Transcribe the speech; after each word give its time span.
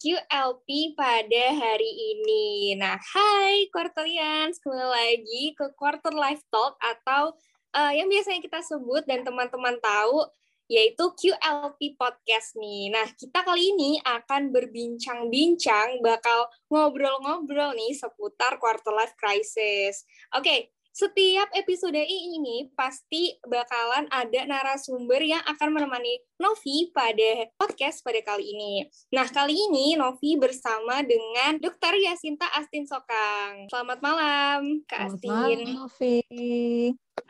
QLP 0.00 0.96
pada 0.96 1.44
hari 1.52 1.92
ini. 2.16 2.72
Nah, 2.72 2.96
hai 2.96 3.68
Quarterians, 3.68 4.56
kembali 4.56 4.88
lagi 4.88 5.52
ke 5.52 5.76
Quarter 5.76 6.16
Life 6.16 6.40
Talk 6.48 6.80
atau 6.80 7.36
uh, 7.76 7.92
yang 7.92 8.08
biasanya 8.08 8.40
kita 8.40 8.64
sebut 8.64 9.04
dan 9.04 9.28
teman-teman 9.28 9.76
tahu 9.76 10.24
yaitu 10.72 11.04
QLP 11.04 12.00
Podcast 12.00 12.56
nih. 12.56 12.88
Nah, 12.88 13.12
kita 13.12 13.44
kali 13.44 13.76
ini 13.76 14.00
akan 14.00 14.48
berbincang-bincang, 14.48 16.00
bakal 16.00 16.48
ngobrol-ngobrol 16.72 17.76
nih 17.76 17.92
seputar 17.92 18.56
quarter 18.56 18.96
life 18.96 19.12
crisis. 19.20 20.08
Oke, 20.32 20.72
setiap 20.90 21.46
episode 21.54 22.02
ini 22.02 22.66
pasti 22.74 23.38
bakalan 23.46 24.10
ada 24.10 24.42
narasumber 24.42 25.22
yang 25.22 25.42
akan 25.46 25.70
menemani 25.70 26.18
Novi 26.42 26.90
pada 26.90 27.46
podcast 27.54 28.02
pada 28.02 28.18
kali 28.26 28.50
ini. 28.50 28.90
Nah, 29.14 29.30
kali 29.30 29.54
ini 29.54 29.94
Novi 29.94 30.34
bersama 30.34 31.00
dengan 31.06 31.62
Dr. 31.62 31.94
Yasinta 31.94 32.50
Astin 32.58 32.90
Sokang. 32.90 33.70
Selamat 33.70 34.02
malam, 34.02 34.82
Kak 34.90 35.14
Selamat 35.14 35.14
Astin. 35.14 35.30
Malam, 35.30 35.60
Novi. 35.78 36.18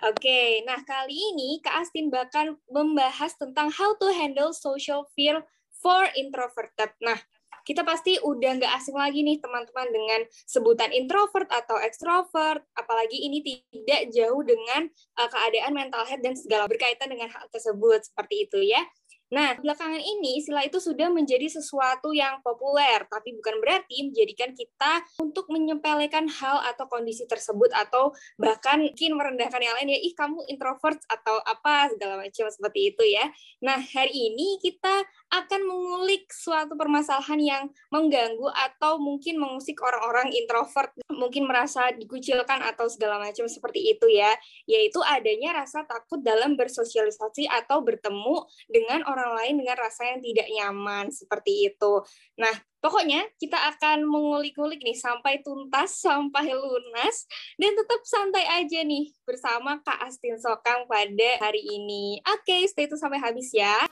Oke, 0.00 0.64
nah 0.64 0.80
kali 0.86 1.16
ini 1.36 1.60
Kak 1.60 1.84
Astin 1.84 2.08
bakal 2.08 2.56
membahas 2.72 3.36
tentang 3.36 3.68
how 3.68 3.92
to 4.00 4.08
handle 4.16 4.56
social 4.56 5.04
fear 5.12 5.44
for 5.80 6.08
introverted. 6.16 6.92
Nah, 7.04 7.20
kita 7.64 7.82
pasti 7.86 8.16
udah 8.20 8.60
nggak 8.60 8.72
asing 8.80 8.96
lagi 8.96 9.24
nih 9.24 9.38
teman-teman 9.40 9.88
dengan 9.90 10.20
sebutan 10.48 10.90
introvert 10.92 11.48
atau 11.50 11.76
extrovert, 11.80 12.64
apalagi 12.76 13.18
ini 13.20 13.40
tidak 13.42 14.10
jauh 14.12 14.42
dengan 14.44 14.88
uh, 15.18 15.28
keadaan 15.28 15.72
mental 15.76 16.04
health 16.04 16.24
dan 16.24 16.34
segala 16.36 16.66
berkaitan 16.66 17.10
dengan 17.10 17.28
hal 17.30 17.46
tersebut 17.52 18.06
seperti 18.06 18.48
itu 18.48 18.58
ya. 18.64 18.82
Nah, 19.30 19.54
belakangan 19.62 20.02
ini 20.02 20.42
istilah 20.42 20.66
itu 20.66 20.82
sudah 20.82 21.06
menjadi 21.06 21.46
sesuatu 21.46 22.10
yang 22.10 22.42
populer, 22.42 23.06
tapi 23.06 23.30
bukan 23.38 23.62
berarti 23.62 24.10
menjadikan 24.10 24.50
kita 24.58 25.06
untuk 25.22 25.46
menyepelekan 25.54 26.26
hal 26.26 26.58
atau 26.66 26.90
kondisi 26.90 27.30
tersebut 27.30 27.70
atau 27.70 28.10
bahkan 28.34 28.82
mungkin 28.82 29.14
merendahkan 29.14 29.62
yang 29.62 29.74
lain 29.78 29.94
ya, 29.94 30.00
ih 30.02 30.14
kamu 30.18 30.42
introvert 30.50 30.98
atau 31.06 31.38
apa 31.46 31.94
segala 31.94 32.18
macam 32.18 32.50
seperti 32.50 32.90
itu 32.90 33.04
ya. 33.06 33.30
Nah, 33.62 33.78
hari 33.78 34.10
ini 34.10 34.58
kita 34.58 35.06
akan 35.30 35.60
mengulik 35.62 36.26
suatu 36.34 36.74
permasalahan 36.74 37.38
yang 37.38 37.64
mengganggu 37.94 38.50
atau 38.50 38.98
mungkin 38.98 39.38
mengusik 39.38 39.78
orang-orang 39.78 40.34
introvert, 40.34 40.90
mungkin 41.06 41.46
merasa 41.46 41.94
dikucilkan 41.94 42.66
atau 42.66 42.90
segala 42.90 43.22
macam 43.22 43.46
seperti 43.46 43.94
itu 43.94 44.10
ya, 44.10 44.34
yaitu 44.66 44.98
adanya 45.06 45.54
rasa 45.62 45.86
takut 45.86 46.18
dalam 46.18 46.58
bersosialisasi 46.58 47.46
atau 47.46 47.78
bertemu 47.86 48.42
dengan 48.66 49.06
orang 49.06 49.19
orang 49.20 49.36
lain 49.36 49.54
dengan 49.60 49.76
rasa 49.76 50.08
yang 50.08 50.20
tidak 50.24 50.48
nyaman 50.48 51.12
seperti 51.12 51.68
itu. 51.68 51.92
Nah, 52.40 52.54
pokoknya 52.80 53.28
kita 53.36 53.60
akan 53.76 54.08
mengulik-ulik 54.08 54.80
nih 54.80 54.96
sampai 54.96 55.44
tuntas, 55.44 56.00
sampai 56.00 56.56
lunas, 56.56 57.28
dan 57.60 57.76
tetap 57.76 58.00
santai 58.08 58.44
aja 58.48 58.80
nih 58.80 59.12
bersama 59.28 59.76
Kak 59.84 60.00
Astin 60.08 60.40
Sokang 60.40 60.88
pada 60.88 61.30
hari 61.44 61.60
ini. 61.60 62.24
Oke, 62.24 62.64
stay 62.64 62.88
tune 62.88 62.96
sampai 62.96 63.20
habis 63.20 63.52
ya. 63.52 63.84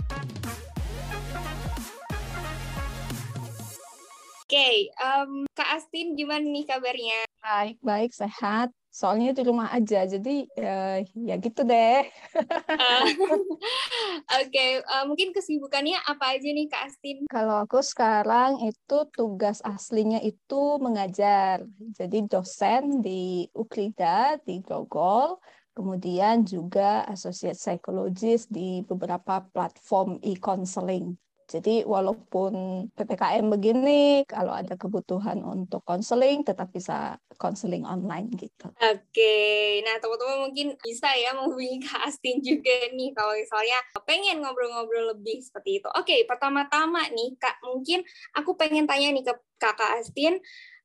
Okay, 4.48 4.88
um, 4.96 5.44
Kak 5.52 5.77
Astin 5.77 6.16
gimana 6.16 6.42
nih 6.42 6.64
kabarnya? 6.64 7.28
Baik, 7.44 7.77
baik, 7.84 8.10
sehat 8.16 8.72
soalnya 8.98 9.36
di 9.36 9.46
rumah 9.46 9.70
aja 9.70 10.08
jadi 10.08 10.48
ya, 10.56 11.04
ya 11.14 11.34
gitu 11.38 11.62
deh 11.62 12.03
uh, 12.03 13.04
oke 13.31 14.48
okay. 14.48 14.82
uh, 14.82 15.06
mungkin 15.06 15.31
kesibukannya 15.31 16.00
apa 16.08 16.34
aja 16.34 16.48
nih 16.48 16.66
kak 16.66 16.91
Astin 16.91 17.28
kalau 17.31 17.62
aku 17.62 17.78
sekarang 17.78 18.58
itu 18.66 18.98
tugas 19.14 19.62
aslinya 19.62 20.19
itu 20.25 20.82
mengajar 20.82 21.62
jadi 21.94 22.26
dosen 22.26 23.04
di 23.04 23.47
Uklida 23.54 24.41
di 24.42 24.64
Grogol 24.64 25.38
kemudian 25.78 26.42
juga 26.42 27.06
associate 27.06 27.60
psychologist 27.60 28.50
di 28.50 28.82
beberapa 28.82 29.47
platform 29.53 30.19
e-counseling 30.26 31.14
jadi 31.48 31.88
walaupun 31.88 32.53
PPKM 32.92 33.48
begini, 33.48 34.20
kalau 34.28 34.53
ada 34.53 34.76
kebutuhan 34.76 35.41
untuk 35.41 35.81
konseling, 35.81 36.44
tetap 36.44 36.69
bisa 36.69 37.16
konseling 37.41 37.88
online 37.88 38.28
gitu. 38.36 38.69
Oke, 38.76 39.36
nah 39.81 39.97
teman-teman 39.97 40.44
mungkin 40.44 40.76
bisa 40.84 41.08
ya 41.16 41.32
menghubungi 41.32 41.81
Kak 41.81 42.04
Astin 42.04 42.44
juga 42.44 42.92
nih 42.92 43.16
kalau 43.16 43.32
misalnya 43.32 43.81
pengen 44.04 44.44
ngobrol-ngobrol 44.44 45.16
lebih 45.16 45.41
seperti 45.41 45.81
itu. 45.81 45.88
Oke, 45.97 46.20
pertama-tama 46.28 47.08
nih 47.16 47.41
Kak, 47.41 47.64
mungkin 47.64 48.04
aku 48.37 48.53
pengen 48.60 48.84
tanya 48.84 49.08
nih 49.08 49.25
ke 49.25 49.32
Kakak 49.56 50.04
Astin, 50.04 50.37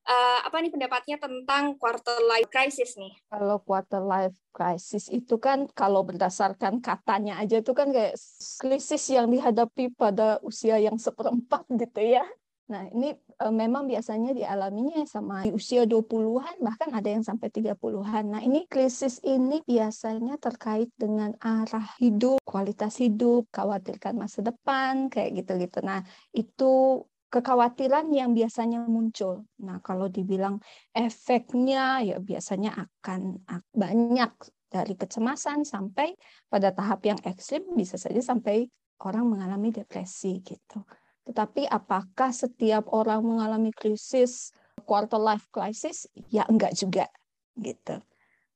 uh, 0.08 0.40
apa 0.44 0.58
nih 0.60 0.72
pendapatnya 0.72 1.18
tentang 1.20 1.76
quarter 1.80 2.20
life 2.28 2.50
crisis 2.52 2.96
nih? 3.00 3.14
Kalau 3.32 3.60
quarter 3.64 4.04
life 4.04 4.36
crisis 4.54 5.10
itu 5.10 5.40
kan 5.40 5.66
kalau 5.72 6.04
berdasarkan 6.06 6.84
katanya 6.84 7.40
aja 7.42 7.60
itu 7.60 7.72
kan 7.72 7.90
kayak 7.90 8.16
krisis 8.60 9.04
yang 9.10 9.32
dihadapi 9.32 9.92
pada 9.96 10.40
usia 10.44 10.78
yang 10.80 11.00
seperempat 11.00 11.66
gitu 11.74 12.02
ya. 12.04 12.26
Nah, 12.64 12.88
ini 12.96 13.12
e, 13.14 13.46
memang 13.52 13.92
biasanya 13.92 14.32
dialaminya 14.32 15.04
sama 15.04 15.44
di 15.44 15.52
usia 15.52 15.84
20-an, 15.84 16.64
bahkan 16.64 16.96
ada 16.96 17.12
yang 17.12 17.20
sampai 17.20 17.52
30-an. 17.52 18.24
Nah, 18.24 18.40
ini 18.40 18.64
krisis 18.72 19.20
ini 19.20 19.60
biasanya 19.68 20.40
terkait 20.40 20.88
dengan 20.96 21.36
arah 21.44 21.84
hidup, 22.00 22.40
kualitas 22.48 23.04
hidup, 23.04 23.52
khawatirkan 23.52 24.16
masa 24.16 24.40
depan, 24.48 25.12
kayak 25.12 25.44
gitu-gitu. 25.44 25.84
Nah, 25.84 26.08
itu 26.32 27.04
kekhawatiran 27.34 28.14
yang 28.14 28.38
biasanya 28.38 28.86
muncul. 28.86 29.50
Nah, 29.66 29.82
kalau 29.82 30.06
dibilang 30.06 30.62
efeknya 30.94 32.06
ya 32.06 32.22
biasanya 32.22 32.78
akan 32.78 33.42
banyak 33.74 34.32
dari 34.70 34.94
kecemasan 34.94 35.66
sampai 35.66 36.14
pada 36.46 36.70
tahap 36.70 37.02
yang 37.10 37.18
ekstrim 37.26 37.66
bisa 37.74 37.98
saja 37.98 38.22
sampai 38.22 38.70
orang 39.02 39.26
mengalami 39.26 39.74
depresi 39.74 40.46
gitu. 40.46 40.86
Tetapi 41.26 41.66
apakah 41.66 42.30
setiap 42.30 42.86
orang 42.94 43.26
mengalami 43.26 43.74
krisis 43.74 44.54
quarter 44.86 45.18
life 45.18 45.50
crisis? 45.50 46.06
Ya 46.30 46.46
enggak 46.46 46.78
juga 46.78 47.10
gitu. 47.58 47.98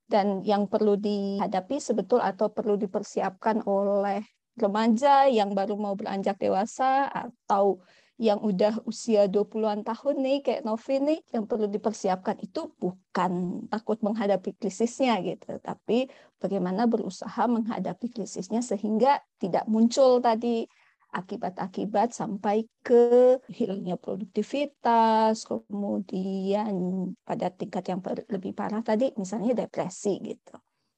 Dan 0.05 0.45
yang 0.45 0.69
perlu 0.69 0.95
dihadapi 1.01 1.81
sebetul 1.81 2.21
atau 2.21 2.53
perlu 2.53 2.77
dipersiapkan 2.77 3.65
oleh 3.65 4.21
remaja 4.57 5.29
yang 5.29 5.53
baru 5.53 5.77
mau 5.77 5.93
beranjak 5.93 6.37
dewasa 6.41 7.09
atau 7.09 7.81
yang 8.17 8.41
udah 8.41 8.81
usia 8.89 9.29
20-an 9.29 9.85
tahun 9.85 10.15
nih 10.25 10.37
kayak 10.41 10.61
Novi 10.65 10.97
nih 10.97 11.19
yang 11.37 11.45
perlu 11.45 11.69
dipersiapkan 11.69 12.41
itu 12.41 12.73
bukan 12.81 13.63
takut 13.69 14.01
menghadapi 14.01 14.57
krisisnya 14.57 15.21
gitu, 15.21 15.61
tapi 15.61 16.09
bagaimana 16.41 16.89
berusaha 16.89 17.45
menghadapi 17.45 18.09
krisisnya 18.09 18.65
sehingga 18.65 19.21
tidak 19.37 19.69
muncul 19.69 20.17
tadi 20.17 20.65
akibat-akibat 21.13 22.11
sampai 22.11 22.65
ke 22.81 23.37
hilangnya 23.53 23.95
produktivitas, 23.95 25.45
kemudian 25.45 26.73
pada 27.21 27.47
tingkat 27.53 27.85
yang 27.85 28.01
lebih 28.27 28.51
parah 28.57 28.81
tadi 28.81 29.13
misalnya 29.15 29.53
depresi 29.53 30.19
gitu. 30.25 30.57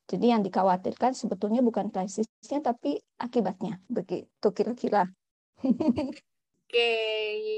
Jadi 0.09 0.25
yang 0.34 0.41
dikhawatirkan 0.41 1.13
sebetulnya 1.13 1.62
bukan 1.62 1.94
krisisnya 1.94 2.63
tapi 2.63 2.97
akibatnya 3.22 3.78
begitu 3.86 4.47
kira-kira. 4.56 5.06
Oke, 6.69 6.94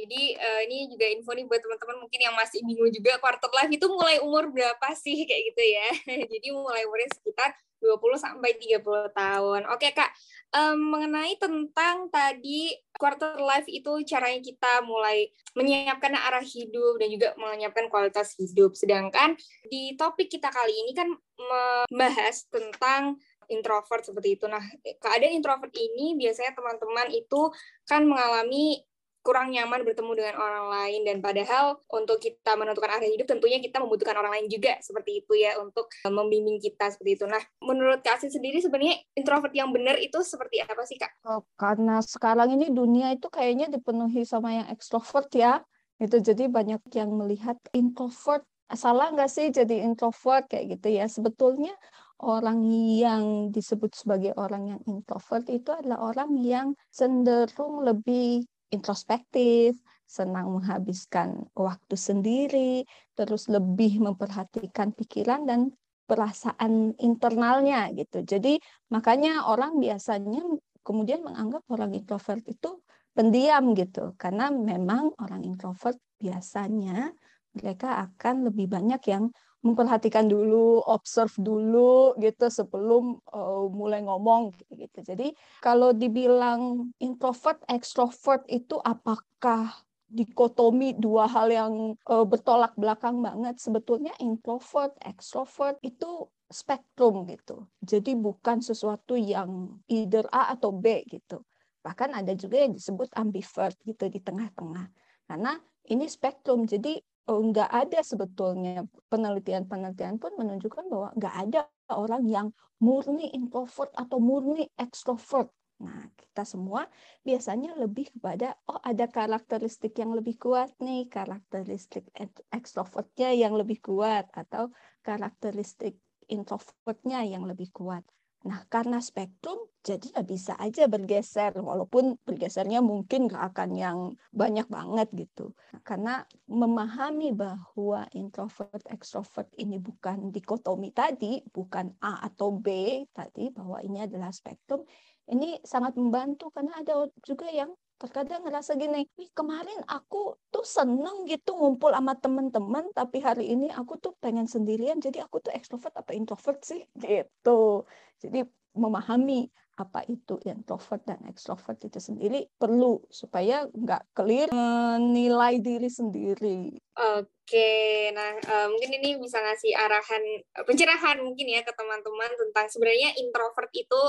jadi 0.08 0.24
uh, 0.40 0.62
ini 0.72 0.88
juga 0.88 1.04
info 1.12 1.36
nih 1.36 1.44
buat 1.44 1.60
teman-teman 1.60 2.00
mungkin 2.00 2.16
yang 2.16 2.32
masih 2.32 2.64
bingung 2.64 2.88
juga 2.96 3.20
quarter 3.20 3.52
life 3.52 3.68
itu 3.68 3.84
mulai 3.92 4.24
umur 4.24 4.48
berapa 4.56 4.88
sih 4.96 5.20
kayak 5.28 5.52
gitu 5.52 5.64
ya. 5.68 5.88
jadi 6.32 6.48
mulai 6.56 6.88
umurnya 6.88 7.12
sekitar 7.20 7.52
20 7.84 8.00
sampai 8.16 8.56
30 8.56 9.12
tahun. 9.12 9.62
Oke, 9.68 9.92
Kak. 9.92 10.16
Um, 10.56 10.96
mengenai 10.96 11.36
tentang 11.36 12.08
tadi 12.08 12.72
quarter 12.96 13.36
life 13.36 13.68
itu 13.68 14.00
caranya 14.08 14.40
kita 14.40 14.80
mulai 14.88 15.28
menyiapkan 15.60 16.16
arah 16.16 16.44
hidup 16.48 16.96
dan 16.96 17.12
juga 17.12 17.36
menyiapkan 17.36 17.92
kualitas 17.92 18.40
hidup. 18.40 18.80
Sedangkan 18.80 19.36
di 19.68 19.92
topik 20.00 20.32
kita 20.32 20.48
kali 20.48 20.72
ini 20.72 20.96
kan 20.96 21.12
membahas 21.36 22.48
tentang 22.48 23.20
introvert 23.52 24.08
seperti 24.08 24.40
itu. 24.40 24.48
Nah, 24.48 24.64
keadaan 25.04 25.36
introvert 25.36 25.76
ini 25.76 26.16
biasanya 26.16 26.56
teman-teman 26.56 27.12
itu 27.12 27.52
kan 27.84 28.08
mengalami 28.08 28.88
kurang 29.22 29.54
nyaman 29.54 29.86
bertemu 29.86 30.12
dengan 30.18 30.36
orang 30.42 30.66
lain 30.70 31.02
dan 31.06 31.18
padahal 31.22 31.78
untuk 31.94 32.18
kita 32.18 32.58
menentukan 32.58 32.90
arah 32.90 33.06
hidup 33.06 33.30
tentunya 33.30 33.62
kita 33.62 33.78
membutuhkan 33.78 34.18
orang 34.18 34.34
lain 34.38 34.48
juga 34.50 34.78
seperti 34.82 35.22
itu 35.22 35.34
ya 35.38 35.58
untuk 35.62 35.88
eh, 36.02 36.14
membimbing 36.14 36.58
kita 36.58 36.90
seperti 36.90 37.22
itu. 37.22 37.26
Nah, 37.30 37.42
menurut 37.62 38.02
Kak 38.02 38.22
sendiri 38.26 38.58
sebenarnya 38.60 38.98
introvert 39.14 39.54
yang 39.54 39.70
benar 39.70 39.98
itu 40.02 40.20
seperti 40.26 40.62
apa 40.62 40.84
sih 40.90 40.98
Kak? 40.98 41.22
Oh, 41.26 41.46
karena 41.54 42.02
sekarang 42.02 42.54
ini 42.58 42.74
dunia 42.74 43.14
itu 43.14 43.30
kayaknya 43.30 43.70
dipenuhi 43.70 44.26
sama 44.26 44.58
yang 44.58 44.68
ekstrovert 44.74 45.30
ya. 45.38 45.62
Itu 46.02 46.18
jadi 46.18 46.50
banyak 46.50 46.82
yang 46.98 47.14
melihat 47.14 47.62
introvert 47.78 48.42
salah 48.72 49.12
nggak 49.12 49.30
sih 49.30 49.52
jadi 49.54 49.86
introvert 49.86 50.50
kayak 50.50 50.78
gitu 50.78 50.98
ya. 50.98 51.06
Sebetulnya 51.06 51.78
orang 52.22 52.62
yang 52.72 53.50
disebut 53.50 53.94
sebagai 53.98 54.34
orang 54.38 54.78
yang 54.78 54.82
introvert 54.86 55.46
itu 55.50 55.74
adalah 55.74 56.14
orang 56.14 56.38
yang 56.42 56.68
cenderung 56.94 57.82
lebih 57.82 58.46
introspektif, 58.72 59.78
senang 60.08 60.52
menghabiskan 60.60 61.48
waktu 61.56 61.96
sendiri, 61.96 62.84
terus 63.16 63.48
lebih 63.48 64.04
memperhatikan 64.04 64.92
pikiran 64.92 65.48
dan 65.48 65.72
perasaan 66.08 66.96
internalnya 67.00 67.88
gitu. 67.96 68.20
Jadi 68.24 68.60
makanya 68.92 69.48
orang 69.48 69.80
biasanya 69.80 70.44
kemudian 70.84 71.24
menganggap 71.24 71.64
orang 71.72 71.96
introvert 71.96 72.44
itu 72.44 72.84
pendiam 73.16 73.72
gitu 73.76 74.16
karena 74.20 74.52
memang 74.52 75.16
orang 75.20 75.44
introvert 75.48 76.00
biasanya 76.20 77.12
mereka 77.56 78.08
akan 78.08 78.48
lebih 78.52 78.72
banyak 78.72 79.02
yang 79.08 79.32
memperhatikan 79.62 80.26
dulu, 80.26 80.82
observe 80.90 81.34
dulu 81.38 82.18
gitu 82.18 82.50
sebelum 82.50 83.22
uh, 83.30 83.70
mulai 83.70 84.02
ngomong 84.02 84.58
gitu. 84.74 85.06
Jadi 85.06 85.38
kalau 85.62 85.94
dibilang 85.94 86.90
introvert, 86.98 87.62
extrovert 87.70 88.42
itu 88.50 88.82
apakah 88.82 89.70
dikotomi 90.12 90.98
dua 91.00 91.30
hal 91.30 91.48
yang 91.48 91.74
uh, 92.10 92.26
bertolak 92.26 92.74
belakang 92.76 93.22
banget? 93.22 93.62
Sebetulnya 93.62 94.12
introvert 94.18 94.98
extrovert 95.06 95.78
itu 95.86 96.26
spektrum 96.52 97.24
gitu. 97.30 97.70
Jadi 97.80 98.18
bukan 98.18 98.60
sesuatu 98.60 99.16
yang 99.16 99.80
either 99.88 100.26
A 100.34 100.52
atau 100.58 100.74
B 100.74 101.06
gitu. 101.08 101.46
Bahkan 101.82 102.18
ada 102.18 102.34
juga 102.34 102.62
yang 102.62 102.74
disebut 102.76 103.10
ambivert 103.16 103.78
gitu 103.86 104.10
di 104.10 104.20
tengah-tengah. 104.20 104.90
Karena 105.26 105.56
ini 105.88 106.06
spektrum. 106.06 106.68
Jadi 106.68 107.00
nggak 107.40 107.72
ada 107.72 108.00
sebetulnya 108.04 108.84
penelitian-penelitian 109.08 110.20
pun 110.20 110.36
menunjukkan 110.36 110.86
bahwa 110.92 111.10
nggak 111.16 111.36
ada 111.48 111.62
orang 111.96 112.24
yang 112.28 112.48
murni 112.84 113.32
introvert 113.32 113.92
atau 113.96 114.18
murni 114.20 114.68
extrovert 114.76 115.48
Nah, 115.82 116.06
kita 116.14 116.46
semua 116.46 116.86
biasanya 117.26 117.74
lebih 117.74 118.14
kepada, 118.14 118.54
oh 118.70 118.78
ada 118.86 119.10
karakteristik 119.10 119.98
yang 119.98 120.14
lebih 120.14 120.38
kuat 120.38 120.70
nih, 120.78 121.10
karakteristik 121.10 122.06
extrovertnya 122.54 123.34
yang 123.34 123.58
lebih 123.58 123.82
kuat, 123.82 124.30
atau 124.30 124.70
karakteristik 125.02 125.98
introvertnya 126.30 127.26
yang 127.26 127.50
lebih 127.50 127.74
kuat. 127.74 128.06
Nah, 128.42 128.66
karena 128.74 128.98
spektrum, 128.98 129.70
jadi 129.86 130.18
ya 130.18 130.22
bisa 130.26 130.54
aja 130.58 130.90
bergeser, 130.90 131.54
walaupun 131.62 132.18
bergesernya 132.26 132.82
mungkin 132.82 133.30
nggak 133.30 133.54
akan 133.54 133.70
yang 133.78 134.00
banyak 134.34 134.66
banget 134.66 135.14
gitu. 135.14 135.54
Karena 135.86 136.26
memahami 136.50 137.38
bahwa 137.38 138.10
introvert, 138.18 138.82
extrovert 138.90 139.46
ini 139.62 139.78
bukan 139.78 140.34
dikotomi 140.34 140.90
tadi, 140.90 141.46
bukan 141.54 141.94
A 142.02 142.26
atau 142.26 142.50
B 142.58 142.66
tadi, 143.14 143.54
bahwa 143.54 143.78
ini 143.86 144.10
adalah 144.10 144.34
spektrum, 144.34 144.82
ini 145.30 145.62
sangat 145.62 145.94
membantu 145.94 146.50
karena 146.50 146.82
ada 146.82 147.06
juga 147.22 147.46
yang 147.46 147.70
terkadang 148.02 148.42
ngerasa 148.42 148.74
gini, 148.74 149.06
kemarin 149.38 149.78
aku 149.86 150.34
tuh 150.50 150.66
seneng 150.66 151.30
gitu 151.30 151.54
ngumpul 151.54 151.94
sama 151.94 152.18
temen-temen, 152.18 152.90
tapi 152.98 153.22
hari 153.22 153.54
ini 153.54 153.70
aku 153.70 154.02
tuh 154.02 154.18
pengen 154.18 154.50
sendirian, 154.50 154.98
jadi 154.98 155.30
aku 155.30 155.38
tuh 155.46 155.54
ekstrovert 155.54 155.94
apa 155.94 156.18
introvert 156.18 156.66
sih? 156.66 156.82
Gitu. 156.98 157.86
Jadi 158.18 158.42
memahami 158.74 159.46
apa 159.80 160.06
itu 160.06 160.38
introvert 160.46 161.02
dan 161.08 161.18
ekstrovert 161.26 161.80
itu 161.82 161.98
sendiri 161.98 162.46
perlu 162.54 163.02
supaya 163.10 163.66
nggak 163.66 164.14
clear 164.14 164.48
menilai 164.54 165.58
diri 165.58 165.90
sendiri. 165.90 166.76
Oke, 167.18 168.12
nah 168.14 168.38
uh, 168.38 168.68
mungkin 168.70 168.92
ini 169.02 169.18
bisa 169.18 169.42
ngasih 169.42 169.74
arahan 169.74 170.24
pencerahan 170.68 171.18
mungkin 171.24 171.50
ya 171.50 171.66
ke 171.66 171.74
teman-teman 171.74 172.32
tentang 172.38 172.68
sebenarnya 172.70 173.16
introvert 173.18 173.72
itu 173.74 174.02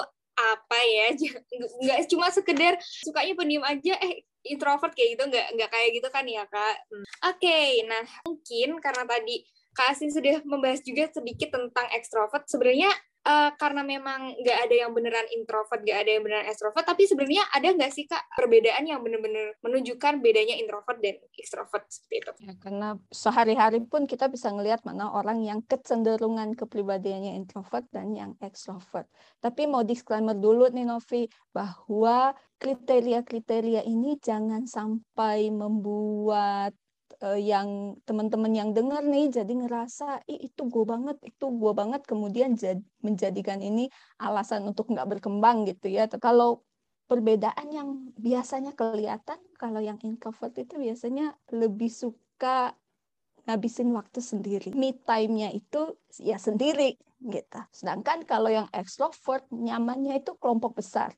apa 0.43 0.79
ya 0.83 1.07
nggak 1.83 2.01
cuma 2.11 2.29
sekedar 2.35 2.75
sukanya 2.83 3.35
pendiam 3.39 3.65
aja 3.65 3.95
eh 4.03 4.27
introvert 4.43 4.93
kayak 4.93 5.19
gitu 5.19 5.25
nggak 5.31 5.47
nggak 5.55 5.71
kayak 5.71 5.91
gitu 5.95 6.09
kan 6.11 6.27
ya 6.27 6.43
kak 6.51 6.77
hmm. 6.91 7.05
oke 7.31 7.39
okay, 7.39 7.87
nah 7.87 8.03
mungkin 8.27 8.69
karena 8.83 9.05
tadi 9.07 9.37
kak 9.73 9.95
Asin 9.95 10.11
sudah 10.11 10.43
membahas 10.45 10.83
juga 10.85 11.09
sedikit 11.09 11.55
tentang 11.55 11.87
ekstrovert 11.95 12.45
sebenarnya 12.51 12.91
uh, 13.27 13.51
karena 13.57 13.83
memang 13.87 14.35
nggak 14.39 14.59
ada 14.69 14.75
yang 14.87 14.91
beneran 14.93 15.27
introvert, 15.35 15.81
nggak 15.83 15.99
ada 16.07 16.11
yang 16.11 16.23
beneran 16.23 16.47
extrovert, 16.51 16.85
tapi 16.85 17.07
sebenarnya 17.07 17.45
ada 17.55 17.69
nggak 17.71 17.93
sih 17.95 18.05
kak 18.07 18.23
perbedaan 18.35 18.85
yang 18.87 19.01
benar-benar 19.01 19.55
menunjukkan 19.63 20.23
bedanya 20.23 20.59
introvert 20.59 20.99
dan 20.99 21.17
extrovert 21.39 21.85
seperti 21.89 22.15
itu? 22.19 22.31
Ya, 22.43 22.55
karena 22.59 22.89
sehari-hari 23.11 23.81
pun 23.87 24.05
kita 24.11 24.27
bisa 24.27 24.51
ngelihat 24.51 24.83
mana 24.83 25.11
orang 25.15 25.43
yang 25.47 25.63
kecenderungan 25.65 26.55
kepribadiannya 26.59 27.39
introvert 27.39 27.87
dan 27.95 28.15
yang 28.15 28.33
extrovert. 28.43 29.07
Tapi 29.39 29.71
mau 29.71 29.87
disclaimer 29.87 30.35
dulu 30.35 30.71
nih 30.71 30.87
Novi 30.87 31.27
bahwa 31.55 32.35
kriteria-kriteria 32.63 33.83
ini 33.87 34.19
jangan 34.23 34.67
sampai 34.71 35.51
membuat 35.51 36.75
uh, 37.23 37.39
yang 37.39 37.97
teman-teman 38.05 38.53
yang 38.53 38.71
dengar 38.75 39.01
nih 39.07 39.31
jadi 39.31 39.49
ngerasa 39.49 40.27
Ih, 40.27 40.51
itu 40.51 40.67
gue 40.67 40.85
banget 40.85 41.17
itu 41.23 41.47
gue 41.49 41.73
banget 41.73 42.03
kemudian 42.05 42.59
jad, 42.59 42.83
menjadikan 43.01 43.63
ini 43.63 43.89
alasan 44.19 44.67
untuk 44.67 44.91
nggak 44.91 45.09
berkembang 45.19 45.65
gitu 45.71 45.89
ya 45.89 46.11
kalau 46.19 46.67
perbedaan 47.07 47.69
yang 47.71 47.89
biasanya 48.17 48.73
kelihatan 48.73 49.39
kalau 49.61 49.79
yang 49.79 50.01
introvert 50.03 50.57
itu 50.57 50.81
biasanya 50.81 51.37
lebih 51.53 51.93
suka 51.93 52.73
ngabisin 53.47 53.91
waktu 53.93 54.23
sendiri. 54.23 54.71
Me 54.73 54.95
time-nya 54.95 55.51
itu 55.51 55.99
ya 56.23 56.39
sendiri 56.39 56.97
gitu. 57.23 57.61
Sedangkan 57.75 58.23
kalau 58.27 58.51
yang 58.51 58.69
extrovert 58.71 59.47
nyamannya 59.51 60.23
itu 60.23 60.35
kelompok 60.39 60.79
besar. 60.79 61.15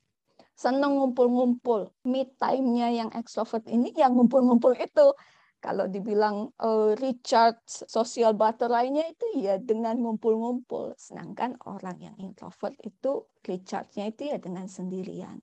Seneng 0.57 0.99
ngumpul-ngumpul. 0.99 1.93
Me 2.09 2.27
time-nya 2.41 2.91
yang 2.91 3.11
extrovert 3.13 3.65
ini 3.69 3.93
yang 3.95 4.17
ngumpul-ngumpul 4.17 4.73
itu 4.75 5.07
kalau 5.65 5.89
dibilang 5.89 6.53
uh, 6.61 6.93
Richard 7.01 7.57
social 7.65 8.37
butterfly-nya 8.37 9.17
itu 9.17 9.49
ya 9.49 9.57
dengan 9.57 9.97
ngumpul-ngumpul. 9.97 10.93
Sedangkan 11.01 11.57
orang 11.65 11.97
yang 12.05 12.17
introvert 12.21 12.77
itu 12.85 13.25
Richard-nya 13.41 14.13
itu 14.13 14.29
ya 14.29 14.37
dengan 14.37 14.69
sendirian. 14.69 15.41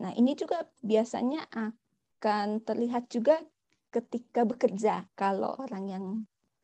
Nah, 0.00 0.16
ini 0.16 0.32
juga 0.32 0.64
biasanya 0.80 1.44
akan 1.52 2.64
terlihat 2.64 3.12
juga 3.12 3.44
ketika 3.92 4.48
bekerja. 4.48 5.04
Kalau 5.12 5.52
orang 5.60 5.84
yang 5.84 6.04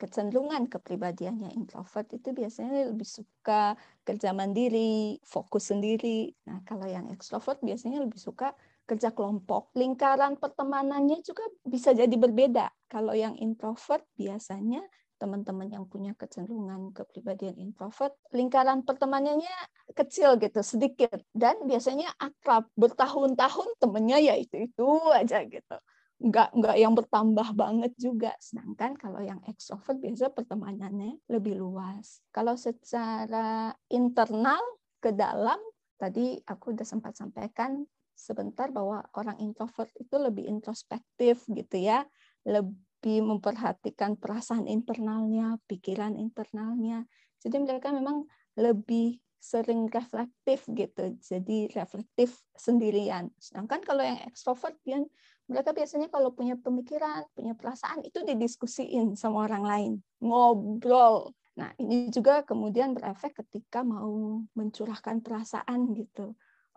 kecenderungan 0.01 0.73
kepribadiannya 0.73 1.53
introvert 1.53 2.09
itu 2.09 2.33
biasanya 2.33 2.89
lebih 2.89 3.05
suka 3.05 3.77
kerja 4.01 4.33
mandiri, 4.33 5.21
fokus 5.29 5.77
sendiri. 5.77 6.33
Nah, 6.49 6.65
kalau 6.65 6.89
yang 6.89 7.13
extrovert 7.13 7.61
biasanya 7.61 8.01
lebih 8.01 8.17
suka 8.17 8.57
kerja 8.85 9.11
kelompok. 9.13 9.73
Lingkaran 9.77 10.37
pertemanannya 10.37 11.25
juga 11.25 11.45
bisa 11.65 11.93
jadi 11.97 12.13
berbeda. 12.13 12.69
Kalau 12.89 13.17
yang 13.17 13.35
introvert 13.41 14.05
biasanya 14.17 14.85
teman-teman 15.17 15.71
yang 15.71 15.89
punya 15.89 16.13
kecenderungan 16.19 16.93
kepribadian 16.93 17.57
introvert, 17.57 18.13
lingkaran 18.35 18.85
pertemanannya 18.85 19.49
kecil 19.97 20.37
gitu, 20.37 20.61
sedikit. 20.61 21.17
Dan 21.33 21.65
biasanya 21.65 22.13
akrab, 22.21 22.69
bertahun-tahun 22.77 23.79
temennya 23.81 24.19
ya 24.21 24.35
itu-itu 24.37 24.89
aja 25.17 25.41
gitu. 25.49 25.77
Nggak, 26.21 26.49
nggak 26.57 26.77
yang 26.77 26.93
bertambah 26.93 27.49
banget 27.57 27.93
juga. 27.97 28.37
Sedangkan 28.37 29.01
kalau 29.01 29.25
yang 29.25 29.41
extrovert 29.49 29.97
biasa 29.97 30.29
pertemanannya 30.29 31.25
lebih 31.33 31.57
luas. 31.57 32.21
Kalau 32.29 32.59
secara 32.59 33.73
internal 33.89 34.61
ke 35.01 35.15
dalam, 35.15 35.59
tadi 35.97 36.37
aku 36.45 36.77
udah 36.77 36.87
sempat 36.87 37.17
sampaikan 37.17 37.87
sebentar 38.15 38.71
bahwa 38.71 39.03
orang 39.19 39.37
introvert 39.43 39.91
itu 39.99 40.15
lebih 40.17 40.47
introspektif 40.47 41.45
gitu 41.51 41.77
ya, 41.77 42.07
lebih 42.47 43.21
memperhatikan 43.27 44.17
perasaan 44.17 44.71
internalnya, 44.71 45.59
pikiran 45.69 46.17
internalnya. 46.17 47.05
Jadi 47.43 47.57
mereka 47.61 47.93
memang 47.93 48.25
lebih 48.57 49.21
sering 49.45 49.93
reflektif 49.93 50.65
gitu, 50.73 51.21
jadi 51.21 51.69
reflektif 51.77 52.41
sendirian. 52.57 53.29
Sedangkan 53.37 53.85
kalau 53.85 54.01
yang 54.01 54.17
ekstrovert, 54.25 54.81
yang 54.89 55.05
mereka 55.45 55.77
biasanya 55.77 56.09
kalau 56.09 56.33
punya 56.33 56.57
pemikiran, 56.57 57.29
punya 57.37 57.53
perasaan 57.53 58.01
itu 58.09 58.25
didiskusiin 58.25 59.21
sama 59.21 59.45
orang 59.45 59.65
lain, 59.69 59.93
ngobrol. 60.25 61.37
Nah 61.61 61.77
ini 61.77 62.09
juga 62.09 62.41
kemudian 62.41 62.97
berefek 62.97 63.37
ketika 63.45 63.85
mau 63.85 64.41
mencurahkan 64.57 65.21
perasaan 65.21 65.93
gitu 65.93 66.33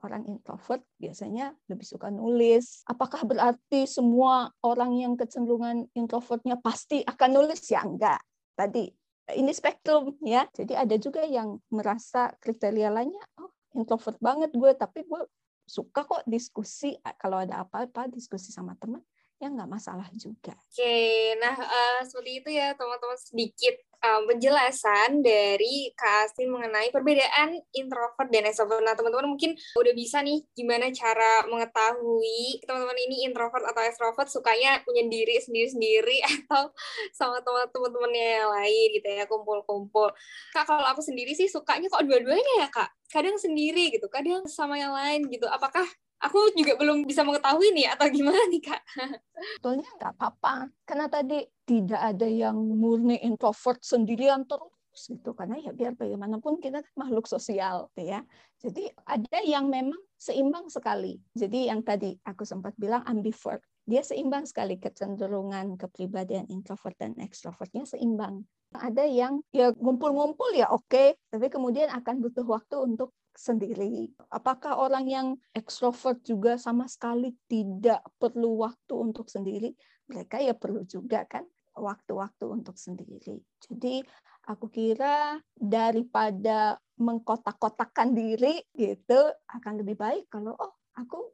orang 0.05 0.29
introvert 0.29 0.83
biasanya 1.01 1.53
lebih 1.69 1.87
suka 1.87 2.13
nulis. 2.13 2.85
Apakah 2.85 3.25
berarti 3.25 3.89
semua 3.89 4.51
orang 4.61 4.93
yang 4.97 5.13
kecenderungan 5.17 5.89
introvertnya 5.97 6.59
pasti 6.61 7.01
akan 7.01 7.29
nulis? 7.33 7.65
Ya 7.69 7.81
enggak. 7.81 8.21
Tadi 8.53 8.89
ini 9.35 9.51
spektrum 9.51 10.15
ya. 10.23 10.45
Jadi 10.53 10.73
ada 10.77 10.95
juga 10.95 11.25
yang 11.25 11.59
merasa 11.73 12.31
kriteria 12.39 12.93
lainnya, 12.93 13.23
oh 13.41 13.51
introvert 13.75 14.17
banget 14.21 14.53
gue, 14.53 14.71
tapi 14.77 15.03
gue 15.03 15.21
suka 15.67 16.07
kok 16.07 16.23
diskusi 16.23 16.95
kalau 17.19 17.43
ada 17.43 17.67
apa-apa 17.67 18.07
diskusi 18.07 18.55
sama 18.55 18.79
teman 18.79 19.03
ya 19.37 19.53
nggak 19.53 19.69
masalah 19.69 20.09
juga. 20.17 20.57
Oke, 20.57 21.37
nah 21.37 21.53
uh, 21.53 22.01
seperti 22.01 22.41
itu 22.41 22.49
ya 22.57 22.73
teman-teman 22.73 23.17
sedikit 23.21 23.77
um, 24.01 24.25
penjelasan 24.29 25.21
dari 25.21 25.93
Kak 25.93 26.29
Astin 26.29 26.49
mengenai 26.49 26.89
perbedaan 26.89 27.57
introvert 27.73 28.29
dan 28.33 28.49
extrovert. 28.49 28.81
Nah, 28.81 28.97
teman-teman 28.97 29.37
mungkin 29.37 29.53
udah 29.77 29.93
bisa 29.93 30.21
nih 30.25 30.41
gimana 30.53 30.89
cara 30.93 31.45
mengetahui 31.45 32.65
teman-teman 32.65 32.97
ini 33.09 33.29
introvert 33.29 33.65
atau 33.65 33.81
extrovert 33.85 34.29
sukanya 34.29 34.81
punya 34.81 35.05
diri 35.05 35.37
sendiri-sendiri 35.41 36.17
atau 36.33 36.73
sama 37.13 37.41
teman-temannya 37.45 38.25
yang 38.41 38.51
lain 38.57 38.87
gitu 38.97 39.07
ya, 39.07 39.23
kumpul-kumpul. 39.29 40.09
Kak, 40.53 40.65
kalau 40.65 40.85
aku 40.89 41.01
sendiri 41.05 41.33
sih 41.37 41.49
sukanya 41.49 41.89
kok 41.93 42.05
dua-duanya 42.05 42.65
ya, 42.65 42.67
Kak. 42.73 42.89
Kadang 43.07 43.39
sendiri 43.39 43.93
gitu, 43.93 44.09
kadang 44.11 44.43
sama 44.49 44.81
yang 44.81 44.91
lain 44.91 45.29
gitu. 45.31 45.47
Apakah 45.47 45.85
aku 46.21 46.53
juga 46.57 46.73
belum 46.77 47.05
bisa 47.05 47.21
mengetahui 47.21 47.73
nih 47.77 47.93
atau 47.93 48.07
gimana 48.09 48.41
nih 48.49 48.61
kak? 48.61 48.81
Sebetulnya 49.57 49.89
nggak 50.01 50.13
apa-apa 50.17 50.53
karena 50.83 51.05
tadi 51.07 51.39
tidak 51.67 52.01
ada 52.01 52.27
yang 52.27 52.57
murni 52.57 53.21
introvert 53.21 53.81
sendirian 53.83 54.47
terus 54.49 54.73
gitu 55.05 55.37
karena 55.37 55.61
ya 55.61 55.69
biar 55.77 55.93
bagaimanapun 55.93 56.57
kita 56.57 56.81
kan 56.81 56.93
makhluk 56.97 57.29
sosial 57.29 57.93
gitu 57.93 58.09
ya. 58.09 58.25
Jadi 58.57 58.89
ada 59.05 59.37
yang 59.45 59.69
memang 59.69 59.99
seimbang 60.17 60.65
sekali. 60.73 61.21
Jadi 61.37 61.69
yang 61.69 61.85
tadi 61.85 62.17
aku 62.25 62.41
sempat 62.41 62.73
bilang 62.75 63.05
ambivert. 63.05 63.61
Dia 63.87 64.03
seimbang 64.03 64.43
sekali 64.43 64.75
kecenderungan 64.81 65.79
kepribadian 65.79 66.49
introvert 66.51 66.97
dan 66.99 67.15
extrovertnya 67.21 67.87
seimbang. 67.87 68.43
Ada 68.75 69.07
yang 69.07 69.39
ya 69.55 69.71
ngumpul-ngumpul 69.71 70.51
ya 70.51 70.67
oke, 70.67 70.91
okay, 70.91 71.15
tapi 71.31 71.47
kemudian 71.47 71.87
akan 71.87 72.19
butuh 72.19 72.43
waktu 72.43 72.75
untuk 72.83 73.15
sendiri. 73.37 74.09
Apakah 74.33 74.81
orang 74.81 75.05
yang 75.05 75.27
ekstrovert 75.53 76.25
juga 76.25 76.57
sama 76.57 76.89
sekali 76.89 77.37
tidak 77.45 78.01
perlu 78.17 78.65
waktu 78.65 78.93
untuk 78.97 79.29
sendiri? 79.29 79.77
Mereka 80.09 80.41
ya 80.41 80.57
perlu 80.57 80.81
juga 80.89 81.21
kan 81.29 81.45
waktu-waktu 81.77 82.45
untuk 82.49 82.73
sendiri. 82.81 83.37
Jadi 83.61 84.01
aku 84.49 84.73
kira 84.73 85.37
daripada 85.53 86.81
mengkotak-kotakan 86.97 88.17
diri 88.17 88.57
gitu 88.73 89.19
akan 89.53 89.85
lebih 89.85 89.99
baik 90.01 90.25
kalau 90.33 90.57
oh 90.57 90.73
aku 90.97 91.29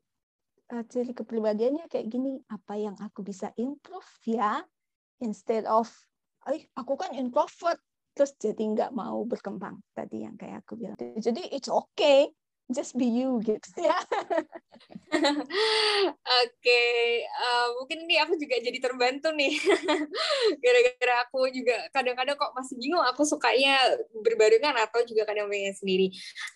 uh, 0.76 0.84
ciri 0.92 1.16
kepribadiannya 1.16 1.88
kayak 1.88 2.12
gini 2.12 2.42
apa 2.52 2.76
yang 2.76 3.00
aku 3.00 3.24
bisa 3.24 3.56
improve 3.56 4.12
ya 4.28 4.60
instead 5.24 5.64
of 5.64 5.88
eh 6.52 6.68
aku 6.76 7.00
kan 7.00 7.16
introvert 7.16 7.80
terus 8.14 8.38
jadi 8.38 8.62
nggak 8.62 8.92
mau 8.94 9.26
berkembang 9.26 9.82
tadi 9.98 10.26
yang 10.26 10.38
kayak 10.38 10.66
aku 10.66 10.78
bilang. 10.78 10.98
Jadi 10.98 11.50
it's 11.50 11.70
okay 11.70 12.30
just 12.74 12.98
be 12.98 13.06
you 13.06 13.40
gitu 13.46 13.70
ya. 13.78 13.98
Oke, 15.14 15.30
okay. 16.60 17.22
uh, 17.24 17.78
mungkin 17.78 18.10
ini 18.10 18.18
aku 18.18 18.34
juga 18.34 18.58
jadi 18.58 18.82
terbantu 18.82 19.30
nih. 19.30 19.54
Gara-gara 20.64 21.16
aku 21.30 21.46
juga 21.54 21.86
kadang-kadang 21.94 22.34
kok 22.34 22.52
masih 22.58 22.76
bingung 22.82 23.06
aku 23.06 23.22
sukanya 23.22 23.78
berbarengan 24.12 24.74
atau 24.74 25.06
juga 25.06 25.30
kadang 25.30 25.48
pengen 25.54 25.78
sendiri. 25.78 26.10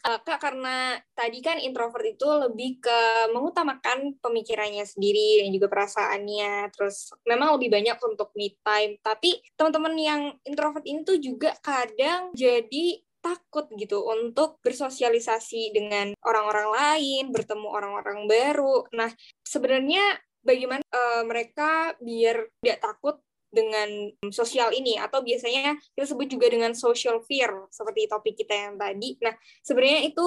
Uh, 0.04 0.18
Kak, 0.26 0.42
karena 0.42 0.98
tadi 1.14 1.40
kan 1.46 1.62
introvert 1.62 2.04
itu 2.04 2.26
lebih 2.26 2.82
ke 2.82 3.00
mengutamakan 3.32 4.18
pemikirannya 4.20 4.84
sendiri 4.90 5.46
dan 5.46 5.54
juga 5.54 5.68
perasaannya. 5.70 6.74
Terus 6.74 7.14
memang 7.30 7.62
lebih 7.62 7.70
banyak 7.70 7.98
untuk 8.02 8.34
me 8.34 8.58
time. 8.66 8.98
Tapi 9.06 9.38
teman-teman 9.54 9.94
yang 9.96 10.22
introvert 10.44 10.84
ini 10.84 11.06
tuh 11.06 11.22
juga 11.22 11.54
kadang 11.62 12.34
jadi 12.34 13.07
takut 13.28 13.68
gitu 13.76 14.08
untuk 14.08 14.64
bersosialisasi 14.64 15.76
dengan 15.76 16.16
orang-orang 16.24 16.70
lain, 16.72 17.24
bertemu 17.36 17.68
orang-orang 17.68 18.24
baru. 18.32 18.88
Nah, 18.96 19.12
sebenarnya 19.44 20.16
bagaimana 20.40 20.84
uh, 20.88 21.24
mereka 21.28 21.92
biar 22.00 22.48
tidak 22.64 22.80
takut 22.80 23.16
dengan 23.48 24.12
sosial 24.32 24.72
ini 24.76 25.00
atau 25.00 25.24
biasanya 25.24 25.76
kita 25.96 26.06
sebut 26.08 26.28
juga 26.28 26.48
dengan 26.52 26.72
social 26.76 27.24
fear 27.24 27.68
seperti 27.72 28.08
topik 28.08 28.36
kita 28.40 28.54
yang 28.54 28.76
tadi. 28.80 29.20
Nah, 29.24 29.36
sebenarnya 29.64 30.02
itu 30.08 30.26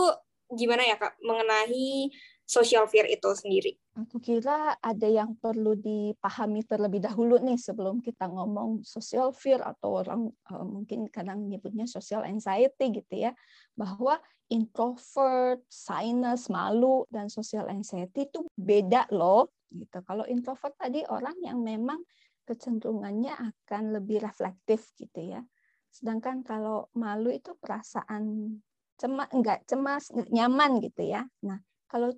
gimana 0.50 0.82
ya 0.82 0.96
Kak 0.98 1.20
mengenai 1.22 2.10
social 2.42 2.90
fear 2.90 3.06
itu 3.06 3.30
sendiri? 3.36 3.78
Aku 4.00 4.16
kira 4.16 4.80
ada 4.80 5.08
yang 5.08 5.36
perlu 5.36 5.76
dipahami 5.76 6.64
terlebih 6.64 7.04
dahulu 7.04 7.36
nih 7.36 7.60
sebelum 7.60 8.00
kita 8.00 8.32
ngomong 8.32 8.80
social 8.80 9.28
fear 9.36 9.60
atau 9.60 10.00
orang 10.00 10.32
uh, 10.48 10.64
mungkin 10.64 11.04
kadang 11.12 11.44
nyebutnya 11.44 11.84
social 11.84 12.24
anxiety 12.24 12.96
gitu 12.96 13.28
ya, 13.28 13.36
bahwa 13.76 14.16
introvert, 14.48 15.60
sinus, 15.68 16.48
malu 16.48 17.04
dan 17.12 17.28
social 17.28 17.68
anxiety 17.68 18.24
itu 18.24 18.40
beda 18.56 19.04
loh 19.12 19.52
gitu. 19.68 20.00
Kalau 20.00 20.24
introvert 20.24 20.72
tadi 20.80 21.04
orang 21.04 21.36
yang 21.44 21.60
memang 21.60 22.00
kecenderungannya 22.48 23.36
akan 23.36 24.00
lebih 24.00 24.24
reflektif 24.24 24.96
gitu 24.96 25.36
ya. 25.36 25.44
Sedangkan 25.92 26.40
kalau 26.40 26.88
malu 26.96 27.28
itu 27.30 27.52
perasaan 27.60 28.56
cemas 28.96 29.28
enggak 29.30 29.60
cemas, 29.68 30.08
enggak 30.08 30.30
nyaman 30.32 30.70
gitu 30.80 31.02
ya. 31.04 31.22
Nah, 31.44 31.60
kalau 31.84 32.10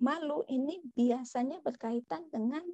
malu 0.00 0.42
ini 0.48 0.80
biasanya 0.96 1.60
berkaitan 1.60 2.26
dengan 2.32 2.64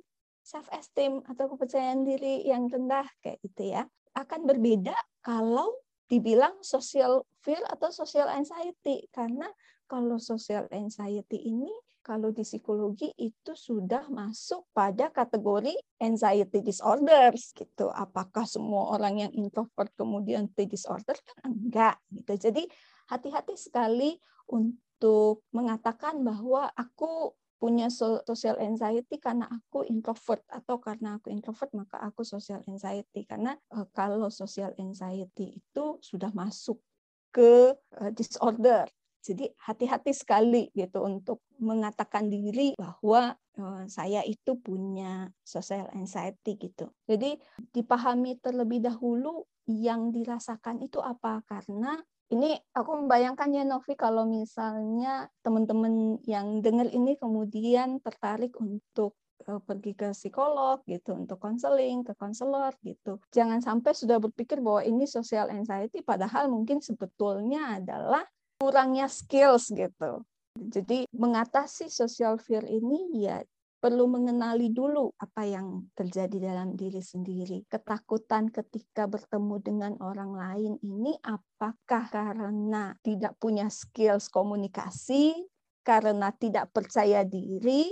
self 0.47 0.71
esteem 0.71 1.21
atau 1.27 1.51
kepercayaan 1.51 2.07
diri 2.07 2.47
yang 2.47 2.71
rendah 2.71 3.07
kayak 3.19 3.43
gitu 3.43 3.75
ya. 3.75 3.83
Akan 4.15 4.47
berbeda 4.47 4.95
kalau 5.21 5.75
dibilang 6.07 6.55
social 6.63 7.27
fear 7.43 7.59
atau 7.67 7.91
social 7.91 8.31
anxiety 8.31 9.11
karena 9.11 9.51
kalau 9.91 10.23
social 10.23 10.71
anxiety 10.71 11.51
ini 11.51 11.71
kalau 12.07 12.31
di 12.31 12.47
psikologi 12.47 13.11
itu 13.19 13.51
sudah 13.59 14.07
masuk 14.07 14.63
pada 14.71 15.11
kategori 15.11 15.75
anxiety 15.99 16.63
disorders 16.63 17.51
gitu. 17.51 17.91
Apakah 17.91 18.47
semua 18.47 18.95
orang 18.95 19.27
yang 19.27 19.33
introvert 19.35 19.91
kemudian 19.99 20.47
disorder 20.55 21.19
kan 21.27 21.51
enggak 21.51 21.99
gitu. 22.15 22.39
Jadi 22.39 22.63
hati-hati 23.11 23.59
sekali 23.59 24.15
untuk 24.47 24.86
untuk 24.97 25.45
mengatakan 25.53 26.25
bahwa 26.25 26.73
aku 26.73 27.37
punya 27.57 27.89
social 28.25 28.57
anxiety 28.61 29.21
karena 29.21 29.49
aku 29.49 29.85
introvert. 29.85 30.45
Atau 30.49 30.81
karena 30.81 31.21
aku 31.21 31.29
introvert 31.29 31.73
maka 31.77 32.01
aku 32.01 32.25
social 32.25 32.65
anxiety. 32.65 33.29
Karena 33.29 33.57
uh, 33.77 33.85
kalau 33.93 34.33
social 34.33 34.73
anxiety 34.81 35.61
itu 35.61 35.85
sudah 36.01 36.33
masuk 36.33 36.81
ke 37.29 37.77
uh, 38.01 38.13
disorder. 38.13 38.89
Jadi 39.21 39.51
hati-hati 39.59 40.15
sekali 40.15 40.71
gitu 40.71 41.03
untuk 41.03 41.43
mengatakan 41.59 42.31
diri 42.31 42.79
bahwa 42.79 43.35
uh, 43.59 43.85
saya 43.91 44.23
itu 44.25 44.57
punya 44.57 45.29
social 45.45 45.91
anxiety 45.93 46.57
gitu. 46.57 46.89
Jadi 47.05 47.37
dipahami 47.73 48.39
terlebih 48.41 48.81
dahulu 48.81 49.45
yang 49.69 50.15
dirasakan 50.15 50.81
itu 50.81 51.03
apa. 51.03 51.43
Karena 51.45 51.99
ini 52.35 52.59
aku 52.75 53.07
membayangkan 53.07 53.55
ya 53.55 53.63
Novi 53.63 53.95
kalau 53.95 54.27
misalnya 54.27 55.31
teman-teman 55.47 56.19
yang 56.27 56.59
dengar 56.59 56.91
ini 56.91 57.15
kemudian 57.15 58.03
tertarik 58.03 58.59
untuk 58.59 59.15
uh, 59.47 59.63
pergi 59.63 59.95
ke 59.95 60.11
psikolog 60.11 60.83
gitu 60.91 61.15
untuk 61.15 61.39
konseling 61.39 62.03
ke 62.03 62.19
konselor 62.19 62.75
gitu. 62.83 63.23
Jangan 63.31 63.63
sampai 63.63 63.95
sudah 63.95 64.19
berpikir 64.19 64.59
bahwa 64.59 64.83
ini 64.83 65.07
social 65.07 65.55
anxiety 65.55 66.03
padahal 66.03 66.51
mungkin 66.51 66.83
sebetulnya 66.83 67.79
adalah 67.79 68.27
kurangnya 68.59 69.07
skills 69.07 69.71
gitu. 69.71 70.27
Jadi 70.57 71.05
mengatasi 71.13 71.93
social 71.93 72.41
fear 72.41 72.65
ini 72.65 73.23
ya 73.29 73.45
perlu 73.87 74.11
mengenali 74.11 74.75
dulu 74.75 75.15
apa 75.15 75.47
yang 75.47 75.87
terjadi 75.95 76.51
dalam 76.51 76.75
diri 76.75 76.99
sendiri. 76.99 77.71
Ketakutan 77.71 78.51
ketika 78.51 79.07
bertemu 79.07 79.63
dengan 79.63 79.93
orang 80.03 80.35
lain 80.35 80.75
ini 80.83 81.15
apakah 81.23 82.11
karena 82.11 82.99
tidak 83.07 83.39
punya 83.39 83.71
skills 83.71 84.27
komunikasi, 84.27 85.39
karena 85.87 86.35
tidak 86.35 86.75
percaya 86.75 87.23
diri, 87.23 87.87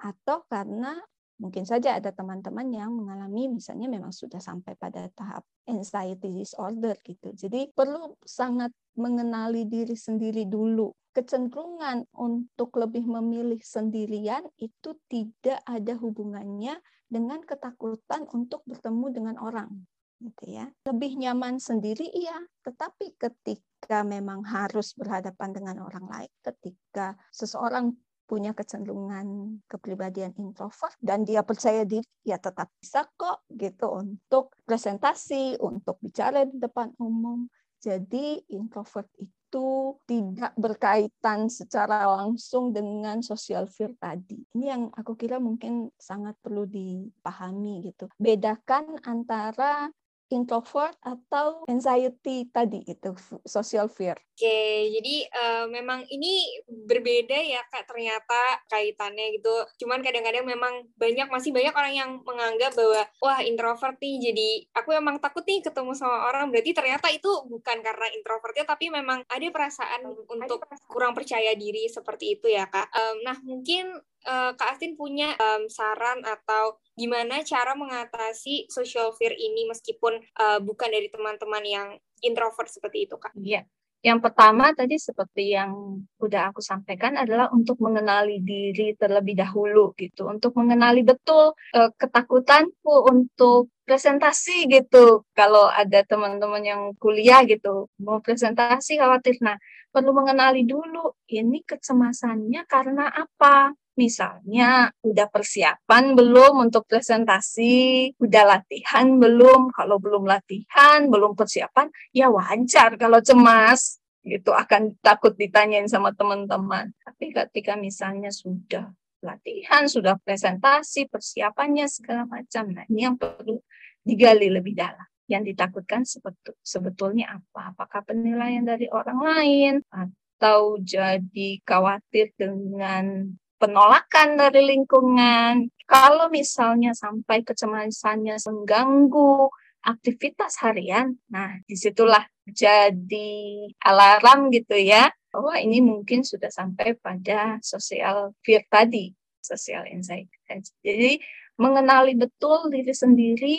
atau 0.00 0.40
karena 0.48 0.96
mungkin 1.40 1.64
saja 1.64 1.96
ada 1.96 2.12
teman-teman 2.12 2.68
yang 2.68 2.92
mengalami 2.92 3.48
misalnya 3.48 3.88
memang 3.88 4.12
sudah 4.12 4.38
sampai 4.38 4.76
pada 4.76 5.08
tahap 5.16 5.42
anxiety 5.64 6.28
disorder 6.30 6.94
gitu. 7.00 7.32
Jadi 7.32 7.72
perlu 7.72 8.14
sangat 8.22 8.70
mengenali 9.00 9.64
diri 9.64 9.96
sendiri 9.96 10.44
dulu. 10.44 10.92
Kecenderungan 11.10 12.06
untuk 12.14 12.76
lebih 12.78 13.02
memilih 13.08 13.58
sendirian 13.58 14.46
itu 14.60 14.94
tidak 15.10 15.58
ada 15.66 15.98
hubungannya 15.98 16.78
dengan 17.10 17.42
ketakutan 17.42 18.28
untuk 18.30 18.62
bertemu 18.68 19.06
dengan 19.10 19.36
orang 19.42 19.72
gitu 20.20 20.44
ya. 20.60 20.68
Lebih 20.86 21.16
nyaman 21.18 21.56
sendiri 21.58 22.06
iya. 22.12 22.36
Tetapi 22.62 23.16
ketika 23.16 24.04
memang 24.04 24.44
harus 24.44 24.92
berhadapan 24.94 25.56
dengan 25.56 25.82
orang 25.82 26.06
lain 26.06 26.30
ketika 26.44 27.16
seseorang 27.32 27.96
punya 28.30 28.54
kecenderungan 28.54 29.58
kepribadian 29.66 30.30
introvert 30.38 30.94
dan 31.02 31.26
dia 31.26 31.42
percaya 31.42 31.82
diri 31.82 32.06
ya 32.22 32.38
tetap 32.38 32.70
bisa 32.78 33.02
kok 33.18 33.42
gitu 33.50 33.90
untuk 33.90 34.54
presentasi 34.62 35.58
untuk 35.58 35.98
bicara 35.98 36.46
di 36.46 36.62
depan 36.62 36.94
umum 37.02 37.50
jadi 37.80 38.44
introvert 38.52 39.08
itu 39.16 39.96
tidak 40.04 40.52
berkaitan 40.54 41.48
secara 41.48 42.06
langsung 42.06 42.76
dengan 42.76 43.24
social 43.24 43.66
fear 43.66 43.96
tadi. 43.96 44.36
Ini 44.52 44.66
yang 44.68 44.82
aku 44.92 45.16
kira 45.16 45.40
mungkin 45.40 45.88
sangat 45.96 46.36
perlu 46.44 46.68
dipahami 46.68 47.88
gitu. 47.88 48.12
Bedakan 48.20 49.00
antara 49.02 49.88
introvert 50.30 50.94
atau 51.02 51.66
anxiety 51.66 52.46
tadi 52.48 52.86
itu 52.86 53.12
social 53.44 53.90
fear. 53.90 54.16
Oke, 54.40 54.88
jadi 54.88 55.28
uh, 55.36 55.66
memang 55.68 56.06
ini 56.08 56.64
berbeda 56.64 57.36
ya 57.44 57.60
kak 57.68 57.84
ternyata 57.84 58.64
kaitannya 58.72 59.36
gitu. 59.36 59.52
Cuman 59.84 60.00
kadang-kadang 60.00 60.48
memang 60.48 60.88
banyak 60.96 61.28
masih 61.28 61.52
banyak 61.52 61.74
orang 61.76 61.92
yang 61.92 62.10
menganggap 62.24 62.72
bahwa 62.72 63.04
wah 63.20 63.44
introvert 63.44 64.00
nih 64.00 64.32
jadi 64.32 64.48
aku 64.80 64.96
emang 64.96 65.20
takut 65.20 65.44
nih 65.44 65.60
ketemu 65.60 65.92
sama 65.92 66.32
orang. 66.32 66.48
Berarti 66.48 66.72
ternyata 66.72 67.12
itu 67.12 67.28
bukan 67.52 67.84
karena 67.84 68.06
introvertnya 68.16 68.64
tapi 68.64 68.88
memang 68.88 69.20
ada 69.28 69.46
perasaan 69.52 70.08
untuk 70.08 70.64
perasaan. 70.64 70.88
kurang 70.88 71.12
percaya 71.12 71.52
diri 71.52 71.84
seperti 71.90 72.40
itu 72.40 72.48
ya 72.48 72.64
kak. 72.64 72.88
Um, 72.96 73.16
nah 73.20 73.36
mungkin 73.44 73.92
uh, 74.26 74.52
Kak 74.56 74.76
Astin 74.76 74.96
punya 74.96 75.32
um, 75.36 75.68
saran 75.70 76.24
atau 76.24 76.76
gimana 76.96 77.40
cara 77.46 77.72
mengatasi 77.76 78.68
social 78.68 79.12
fear 79.16 79.32
ini 79.32 79.68
meskipun 79.68 80.20
uh, 80.40 80.58
bukan 80.60 80.90
dari 80.92 81.08
teman-teman 81.08 81.64
yang 81.64 81.88
introvert 82.20 82.68
seperti 82.68 83.08
itu, 83.08 83.16
Kak? 83.16 83.32
Iya. 83.36 83.64
Yang 84.00 84.32
pertama 84.32 84.72
tadi 84.72 84.96
seperti 84.96 85.52
yang 85.52 86.00
udah 86.16 86.48
aku 86.48 86.64
sampaikan 86.64 87.20
adalah 87.20 87.52
untuk 87.52 87.76
mengenali 87.84 88.40
diri 88.40 88.96
terlebih 88.96 89.36
dahulu 89.36 89.92
gitu, 89.92 90.24
untuk 90.24 90.56
mengenali 90.56 91.04
betul 91.04 91.52
uh, 91.76 91.90
ketakutanku 92.00 93.12
untuk 93.12 93.68
presentasi 93.84 94.72
gitu. 94.72 95.28
Kalau 95.36 95.68
ada 95.68 96.00
teman-teman 96.08 96.64
yang 96.64 96.82
kuliah 96.96 97.44
gitu 97.44 97.92
mau 98.00 98.24
presentasi 98.24 98.96
khawatir, 98.96 99.36
nah 99.44 99.60
perlu 99.92 100.16
mengenali 100.16 100.64
dulu 100.64 101.20
ini 101.28 101.60
kecemasannya 101.60 102.64
karena 102.64 103.04
apa 103.04 103.76
Misalnya, 104.00 104.88
udah 105.04 105.28
persiapan 105.28 106.16
belum 106.16 106.64
untuk 106.64 106.88
presentasi? 106.88 108.16
Udah 108.16 108.56
latihan 108.56 109.20
belum? 109.20 109.68
Kalau 109.76 110.00
belum 110.00 110.24
latihan, 110.24 111.04
belum 111.04 111.36
persiapan, 111.36 111.92
ya 112.16 112.32
wajar 112.32 112.96
kalau 112.96 113.20
cemas. 113.20 114.00
Gitu 114.24 114.48
akan 114.52 114.96
takut 115.04 115.36
ditanyain 115.36 115.84
sama 115.84 116.16
teman-teman. 116.16 116.96
Tapi 117.04 117.28
ketika 117.28 117.76
misalnya 117.76 118.32
sudah 118.32 118.88
latihan, 119.20 119.84
sudah 119.84 120.16
presentasi, 120.16 121.08
persiapannya 121.12 121.84
segala 121.88 122.24
macam. 122.24 122.72
Nah, 122.72 122.88
ini 122.88 123.04
yang 123.04 123.20
perlu 123.20 123.60
digali 124.00 124.48
lebih 124.48 124.72
dalam. 124.76 125.04
Yang 125.30 125.54
ditakutkan 125.54 126.02
sebetul, 126.02 126.56
sebetulnya 126.64 127.38
apa? 127.38 127.76
Apakah 127.76 128.02
penilaian 128.02 128.64
dari 128.64 128.90
orang 128.90 129.20
lain? 129.20 129.74
Atau 129.92 130.80
jadi 130.82 131.60
khawatir 131.62 132.34
dengan 132.34 133.30
penolakan 133.60 134.40
dari 134.40 134.64
lingkungan. 134.64 135.68
Kalau 135.84 136.32
misalnya 136.32 136.96
sampai 136.96 137.44
kecemasannya 137.44 138.40
mengganggu 138.40 139.52
aktivitas 139.84 140.60
harian, 140.64 141.20
nah 141.28 141.60
di 141.68 141.76
situlah 141.76 142.24
jadi 142.48 143.68
alarm 143.84 144.48
gitu 144.48 144.80
ya, 144.80 145.12
bahwa 145.30 145.60
ini 145.60 145.84
mungkin 145.84 146.24
sudah 146.24 146.48
sampai 146.48 146.96
pada 146.96 147.60
social 147.60 148.32
fear 148.40 148.64
tadi, 148.66 149.12
social 149.44 149.84
anxiety. 149.86 150.32
Jadi 150.80 151.20
mengenali 151.60 152.16
betul 152.16 152.72
diri 152.72 152.94
sendiri 152.96 153.56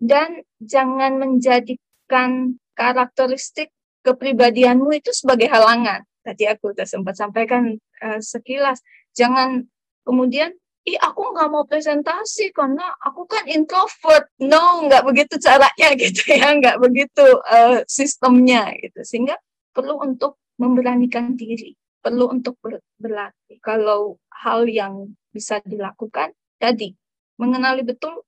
dan 0.00 0.40
jangan 0.58 1.20
menjadikan 1.20 2.56
karakteristik 2.72 3.68
kepribadianmu 4.02 4.90
itu 4.96 5.12
sebagai 5.12 5.46
halangan. 5.52 6.02
Tadi 6.22 6.46
aku 6.46 6.72
sudah 6.74 6.86
sempat 6.86 7.14
sampaikan 7.18 7.74
uh, 8.02 8.20
sekilas 8.22 8.80
Jangan 9.12 9.64
kemudian, 10.04 10.52
ih 10.82 10.98
aku 10.98 11.32
nggak 11.36 11.50
mau 11.52 11.64
presentasi 11.68 12.50
karena 12.50 12.92
aku 13.00 13.28
kan 13.28 13.44
introvert. 13.46 14.28
No, 14.42 14.84
nggak 14.88 15.04
begitu 15.06 15.34
caranya 15.38 15.88
gitu 16.02 16.22
ya, 16.32 16.52
nggak 16.58 16.76
begitu 16.80 17.24
uh, 17.48 17.80
sistemnya 17.86 18.72
gitu. 18.80 19.00
Sehingga 19.04 19.36
perlu 19.72 20.00
untuk 20.02 20.40
memberanikan 20.60 21.38
diri, 21.38 21.76
perlu 22.02 22.32
untuk 22.32 22.58
ber 22.60 22.82
berlatih. 23.00 23.58
Kalau 23.62 24.20
hal 24.32 24.68
yang 24.68 25.12
bisa 25.32 25.62
dilakukan 25.64 26.34
tadi, 26.60 26.92
mengenali 27.40 27.82
betul 27.82 28.22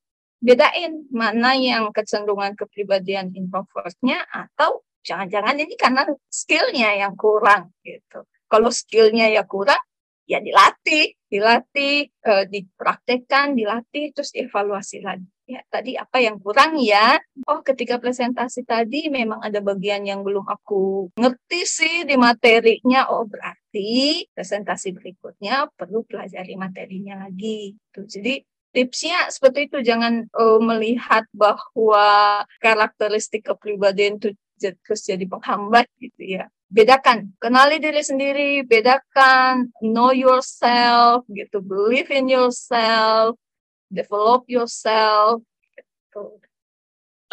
bedain 0.45 1.09
mana 1.09 1.57
yang 1.57 1.89
kecenderungan 1.89 2.53
kepribadian 2.53 3.33
introvertnya 3.33 4.29
atau 4.29 4.85
jangan-jangan 5.01 5.57
ini 5.57 5.75
karena 5.77 6.05
skillnya 6.29 6.97
yang 7.01 7.17
kurang 7.17 7.73
gitu. 7.81 8.29
Kalau 8.49 8.69
skillnya 8.69 9.33
ya 9.33 9.45
kurang, 9.49 9.81
ya 10.25 10.41
dilatih, 10.41 11.13
dilatih, 11.29 12.09
e, 12.09 12.33
dipraktekkan, 12.49 13.53
dilatih, 13.57 14.13
terus 14.17 14.33
evaluasi 14.33 15.05
lagi. 15.05 15.29
Ya, 15.45 15.61
tadi 15.69 15.93
apa 15.93 16.25
yang 16.25 16.41
kurang 16.41 16.81
ya? 16.81 17.21
Oh, 17.45 17.61
ketika 17.61 18.01
presentasi 18.01 18.65
tadi 18.65 19.13
memang 19.13 19.45
ada 19.45 19.61
bagian 19.61 20.09
yang 20.09 20.25
belum 20.25 20.49
aku 20.49 21.13
ngerti 21.21 21.61
sih 21.69 21.97
di 22.09 22.17
materinya. 22.17 23.13
Oh, 23.13 23.29
berarti 23.29 24.25
presentasi 24.33 24.97
berikutnya 24.97 25.69
perlu 25.77 26.01
pelajari 26.09 26.57
materinya 26.57 27.29
lagi. 27.29 27.77
Tuh, 27.93 28.09
jadi 28.09 28.41
tipsnya 28.73 29.29
seperti 29.29 29.69
itu 29.69 29.85
jangan 29.85 30.25
uh, 30.33 30.59
melihat 30.65 31.29
bahwa 31.37 32.43
karakteristik 32.65 33.45
kepribadian 33.45 34.17
itu 34.17 34.33
terus 34.57 35.05
jadi 35.05 35.29
penghambat 35.29 35.87
gitu 36.01 36.41
ya 36.41 36.49
bedakan, 36.75 37.31
kenali 37.39 37.79
diri 37.79 38.03
sendiri, 38.03 38.67
bedakan, 38.67 39.71
know 39.79 40.11
yourself, 40.11 41.23
gitu, 41.31 41.63
believe 41.63 42.11
in 42.11 42.27
yourself, 42.27 43.39
develop 43.87 44.43
yourself. 44.51 45.39
Gitu. 45.79 46.43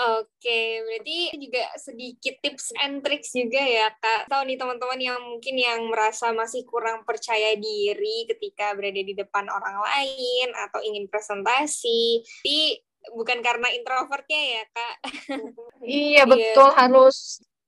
Oke, 0.01 0.61
berarti 0.81 1.17
juga 1.37 1.61
sedikit 1.77 2.41
tips 2.41 2.73
and 2.81 3.05
tricks 3.05 3.37
juga 3.37 3.61
ya 3.61 3.89
Kak. 4.01 4.29
Tahu 4.33 4.49
nih 4.49 4.57
teman-teman 4.57 4.97
yang 4.97 5.19
mungkin 5.21 5.55
yang 5.57 5.85
merasa 5.89 6.33
masih 6.33 6.65
kurang 6.65 7.05
percaya 7.05 7.53
diri 7.53 8.25
ketika 8.25 8.73
berada 8.73 8.97
di 8.97 9.13
depan 9.13 9.45
orang 9.45 9.77
lain 9.77 10.47
atau 10.57 10.81
ingin 10.81 11.05
presentasi. 11.05 12.25
Jadi 12.41 12.81
bukan 13.13 13.45
karena 13.45 13.69
introvertnya 13.77 14.41
ya 14.41 14.63
Kak. 14.73 14.95
Iya, 15.85 16.23
betul 16.33 16.69
yeah. 16.73 16.77
harus 16.81 17.17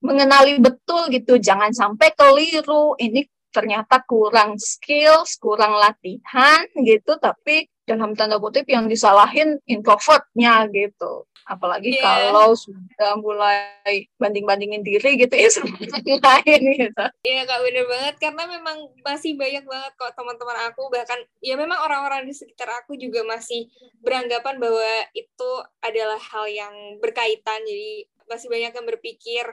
mengenali 0.04 0.60
betul 0.60 1.08
gitu. 1.10 1.39
Jangan 1.39 1.72
sampai 1.72 2.12
keliru. 2.13 3.00
Ini 3.00 3.24
ternyata 3.54 4.02
kurang 4.04 4.58
skills 4.58 5.39
kurang 5.39 5.80
latihan 5.80 6.68
gitu. 6.76 7.16
Tapi 7.18 7.70
dalam 7.84 8.16
tanda 8.16 8.39
kutip 8.39 8.68
yang 8.68 8.88
disalahin 8.88 9.60
introvertnya 9.68 10.68
gitu. 10.72 11.28
Apalagi 11.44 12.00
yeah. 12.00 12.32
kalau 12.32 12.56
sudah 12.56 13.20
mulai 13.20 14.08
banding-bandingin 14.16 14.80
diri 14.80 15.20
gitu 15.20 15.36
ya 15.36 15.52
sama 15.56 15.76
yang 15.76 16.24
lain 16.24 16.62
gitu. 16.88 17.06
Iya 17.28 17.34
yeah, 17.36 17.44
kak 17.44 17.60
bener 17.68 17.84
banget. 17.84 18.16
Karena 18.16 18.44
memang 18.48 18.78
masih 19.04 19.36
banyak 19.36 19.68
banget 19.68 19.92
kok 20.00 20.16
teman-teman 20.16 20.72
aku. 20.72 20.88
Bahkan 20.88 21.20
ya 21.44 21.60
memang 21.60 21.84
orang-orang 21.84 22.24
di 22.24 22.32
sekitar 22.32 22.72
aku 22.84 22.96
juga 22.96 23.28
masih 23.28 23.68
beranggapan 24.00 24.56
bahwa 24.56 24.92
itu 25.12 25.52
adalah 25.84 26.20
hal 26.20 26.48
yang 26.48 26.74
berkaitan. 27.04 27.60
Jadi 27.68 28.08
masih 28.29 28.47
banyak 28.51 28.73
yang 28.73 28.88
berpikir 28.88 29.45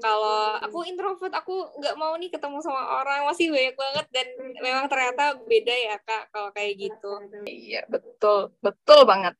kalau 0.00 0.58
aku 0.60 0.84
introvert 0.86 1.32
aku 1.34 1.68
nggak 1.78 1.96
mau 1.96 2.14
nih 2.16 2.30
ketemu 2.32 2.58
sama 2.62 3.02
orang 3.02 3.26
masih 3.26 3.50
banyak 3.52 3.76
banget 3.76 4.06
dan 4.14 4.26
memang 4.60 4.86
ternyata 4.86 5.36
beda 5.44 5.74
ya 5.74 5.96
kak 6.02 6.32
kalau 6.32 6.50
kayak 6.52 6.76
gitu 6.76 7.12
iya 7.46 7.82
betul 7.88 8.52
betul 8.62 9.04
banget 9.04 9.34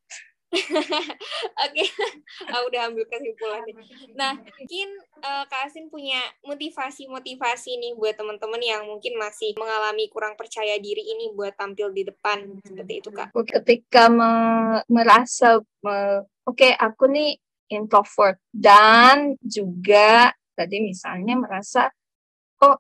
Oke, 1.69 1.85
aku 2.53 2.65
udah 2.73 2.89
ambil 2.89 3.05
kesimpulannya. 3.05 3.75
Nah, 4.17 4.33
mungkin 4.41 4.89
uh, 5.21 5.45
Kak 5.45 5.69
Asin 5.69 5.93
punya 5.93 6.25
motivasi-motivasi 6.41 7.77
nih 7.77 7.93
buat 8.01 8.17
teman-teman 8.17 8.61
yang 8.65 8.83
mungkin 8.89 9.21
masih 9.21 9.53
mengalami 9.61 10.09
kurang 10.09 10.41
percaya 10.41 10.81
diri 10.81 11.05
ini 11.05 11.37
buat 11.37 11.53
tampil 11.53 11.93
di 11.93 12.09
depan 12.09 12.65
seperti 12.65 12.95
itu 13.05 13.11
Kak. 13.13 13.37
Ketika 13.37 14.09
me 14.09 14.33
merasa 14.89 15.61
me 15.85 16.25
oke 16.49 16.57
okay, 16.57 16.73
aku 16.73 17.13
nih 17.13 17.37
introvert 17.71 18.41
dan 18.51 19.37
juga 19.41 20.33
tadi 20.59 20.83
misalnya 20.83 21.39
merasa 21.39 21.89
oh 22.65 22.77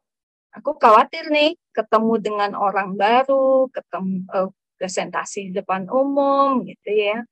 aku 0.52 0.74
khawatir 0.80 1.30
nih 1.30 1.54
ketemu 1.70 2.14
dengan 2.18 2.50
orang 2.58 2.98
baru, 2.98 3.70
ketemu 3.70 4.26
uh, 4.34 4.50
presentasi 4.74 5.50
di 5.50 5.62
depan 5.62 5.86
umum 5.86 6.66
gitu 6.66 6.90
ya. 6.90 7.22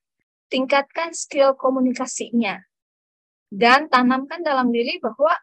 Tingkatkan 0.47 1.11
skill 1.11 1.59
komunikasinya 1.59 2.63
dan 3.51 3.91
tanamkan 3.91 4.47
dalam 4.47 4.71
diri 4.71 5.03
bahwa 5.03 5.35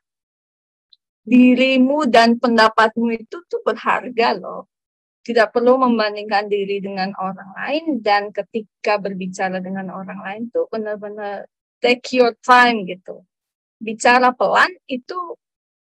dirimu 1.24 2.08
dan 2.08 2.40
pendapatmu 2.40 3.12
itu 3.16 3.44
tuh 3.48 3.62
berharga 3.64 4.40
loh. 4.40 4.72
Tidak 5.24 5.56
perlu 5.56 5.80
membandingkan 5.80 6.52
diri 6.52 6.84
dengan 6.84 7.16
orang 7.16 7.56
lain 7.56 8.04
dan 8.04 8.32
ketika 8.36 9.00
berbicara 9.00 9.64
dengan 9.64 9.88
orang 9.92 10.20
lain 10.20 10.42
tuh 10.52 10.68
benar-benar 10.68 11.48
take 11.84 12.16
your 12.16 12.32
time 12.40 12.88
gitu. 12.88 13.28
Bicara 13.84 14.32
pelan 14.32 14.72
itu 14.88 15.36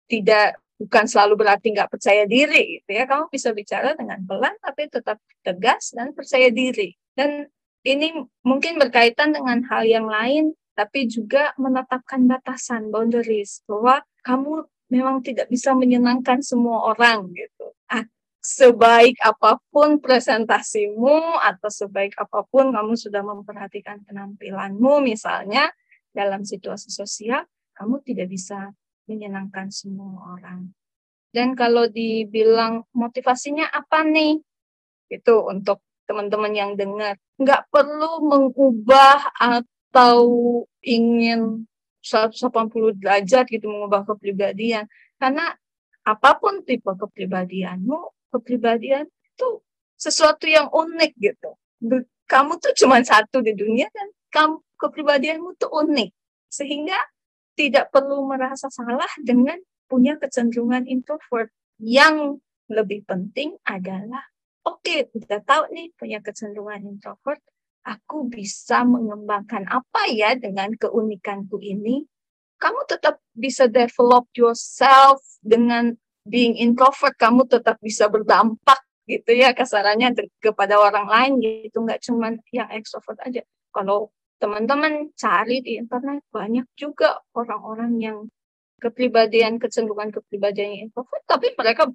tidak 0.08 0.56
bukan 0.80 1.06
selalu 1.12 1.44
berarti 1.44 1.76
nggak 1.76 1.92
percaya 1.92 2.24
diri 2.24 2.80
gitu 2.80 2.96
ya. 2.96 3.04
Kamu 3.04 3.28
bisa 3.28 3.52
bicara 3.52 4.00
dengan 4.00 4.24
pelan 4.24 4.56
tapi 4.64 4.88
tetap 4.88 5.20
tegas 5.44 5.92
dan 5.92 6.16
percaya 6.16 6.48
diri. 6.48 6.96
Dan 7.12 7.52
ini 7.84 8.16
mungkin 8.48 8.80
berkaitan 8.80 9.36
dengan 9.36 9.60
hal 9.68 9.84
yang 9.84 10.08
lain 10.08 10.56
tapi 10.80 11.12
juga 11.12 11.52
menetapkan 11.60 12.24
batasan, 12.24 12.88
boundaries, 12.88 13.60
bahwa 13.68 14.00
kamu 14.24 14.64
memang 14.88 15.20
tidak 15.20 15.52
bisa 15.52 15.76
menyenangkan 15.76 16.40
semua 16.40 16.96
orang 16.96 17.28
gitu. 17.36 17.76
Ah, 17.92 18.08
sebaik 18.40 19.20
apa 19.20 19.60
pun 19.68 20.00
presentasimu 20.00 21.36
atau 21.44 21.68
sebaik 21.68 22.16
apa 22.16 22.48
pun 22.48 22.72
kamu 22.72 22.96
sudah 22.96 23.20
memperhatikan 23.20 24.00
penampilanmu 24.08 25.04
misalnya 25.04 25.68
dalam 26.14 26.46
situasi 26.46 26.90
sosial, 26.90 27.46
kamu 27.78 28.02
tidak 28.04 28.28
bisa 28.30 28.74
menyenangkan 29.10 29.74
semua 29.74 30.38
orang. 30.38 30.70
Dan 31.30 31.54
kalau 31.54 31.86
dibilang 31.86 32.86
motivasinya 32.94 33.70
apa 33.70 34.02
nih? 34.02 34.42
Itu 35.10 35.46
untuk 35.46 35.82
teman-teman 36.10 36.54
yang 36.54 36.72
dengar. 36.74 37.18
Nggak 37.38 37.70
perlu 37.70 38.26
mengubah 38.26 39.30
atau 39.38 40.22
ingin 40.82 41.70
180 42.02 42.98
derajat 42.98 43.46
gitu 43.46 43.70
mengubah 43.70 44.10
kepribadian. 44.10 44.90
Karena 45.22 45.54
apa 46.02 46.32
pun 46.42 46.66
tipe 46.66 46.90
kepribadianmu, 46.90 48.30
kepribadian 48.34 49.06
itu 49.06 49.50
sesuatu 49.94 50.50
yang 50.50 50.66
unik 50.74 51.12
gitu. 51.22 51.54
Kamu 52.26 52.58
tuh 52.58 52.74
cuma 52.74 53.02
satu 53.06 53.46
di 53.46 53.54
dunia 53.54 53.86
dan 53.94 54.10
kamu 54.34 54.58
kepribadianmu 54.80 55.60
tuh 55.60 55.70
unik. 55.70 56.10
Sehingga 56.50 56.98
tidak 57.60 57.92
perlu 57.92 58.24
merasa 58.24 58.72
salah 58.72 59.10
dengan 59.20 59.60
punya 59.92 60.16
kecenderungan 60.16 60.88
introvert. 60.88 61.52
Yang 61.80 62.40
lebih 62.72 63.04
penting 63.04 63.60
adalah, 63.68 64.24
oke, 64.64 64.80
okay, 64.86 65.12
kita 65.12 65.44
tahu 65.44 65.68
nih 65.76 65.92
punya 66.00 66.24
kecenderungan 66.24 66.86
introvert, 66.88 67.42
aku 67.84 68.30
bisa 68.30 68.86
mengembangkan 68.86 69.66
apa 69.68 70.08
ya 70.12 70.38
dengan 70.38 70.72
keunikanku 70.78 71.60
ini. 71.60 72.06
Kamu 72.60 72.86
tetap 72.88 73.24
bisa 73.32 73.72
develop 73.72 74.28
yourself 74.36 75.24
dengan 75.40 75.96
being 76.28 76.60
introvert, 76.60 77.16
kamu 77.16 77.48
tetap 77.48 77.80
bisa 77.80 78.12
berdampak 78.12 78.84
gitu 79.10 79.34
ya 79.34 79.56
kasarannya 79.58 80.14
kepada 80.38 80.78
orang 80.78 81.10
lain 81.10 81.32
gitu, 81.42 81.82
nggak 81.82 82.04
cuma 82.06 82.36
yang 82.54 82.70
extrovert 82.70 83.18
aja. 83.26 83.42
Kalau 83.74 84.14
teman-teman 84.40 85.12
cari 85.14 85.60
di 85.62 85.78
internet. 85.78 86.24
Banyak 86.32 86.68
juga 86.80 87.20
orang-orang 87.36 87.92
yang 88.00 88.18
kepribadian 88.80 89.60
kecenderungan 89.60 90.16
kepribadiannya 90.16 90.88
introvert 90.88 91.28
tapi 91.28 91.52
mereka 91.52 91.92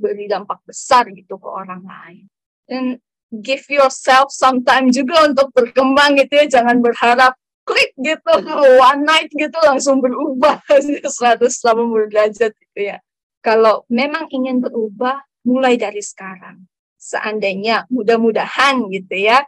beri 0.00 0.24
dampak 0.26 0.64
besar 0.64 1.06
gitu 1.12 1.36
ke 1.36 1.48
orang 1.48 1.84
lain. 1.84 2.24
Dan 2.64 2.96
give 3.30 3.62
yourself 3.68 4.32
some 4.32 4.64
time 4.64 4.88
juga 4.88 5.28
untuk 5.28 5.52
berkembang 5.52 6.16
gitu 6.18 6.40
ya. 6.42 6.46
Jangan 6.48 6.80
berharap 6.80 7.36
klik 7.62 7.94
gitu 8.00 8.32
one 8.82 9.06
night 9.06 9.30
gitu 9.30 9.54
langsung 9.62 10.02
berubah 10.02 10.64
180 10.72 12.10
derajat 12.10 12.52
gitu 12.56 12.80
ya. 12.80 12.98
Kalau 13.44 13.84
memang 13.92 14.26
ingin 14.32 14.58
berubah 14.64 15.20
mulai 15.46 15.76
dari 15.76 16.00
sekarang. 16.00 16.64
Seandainya 16.96 17.90
mudah-mudahan 17.90 18.86
gitu 18.94 19.26
ya 19.26 19.42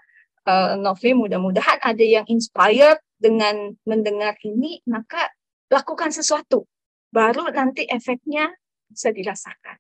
uh, 0.49 0.77
Novi 0.79 1.13
mudah-mudahan 1.13 1.81
ada 1.85 2.05
yang 2.05 2.25
inspired 2.29 3.01
dengan 3.19 3.77
mendengar 3.89 4.37
ini 4.45 4.81
maka 4.89 5.33
lakukan 5.73 6.13
sesuatu 6.13 6.69
baru 7.15 7.47
nanti 7.55 7.87
efeknya 7.87 8.51
bisa 8.91 9.15
dirasakan. 9.15 9.79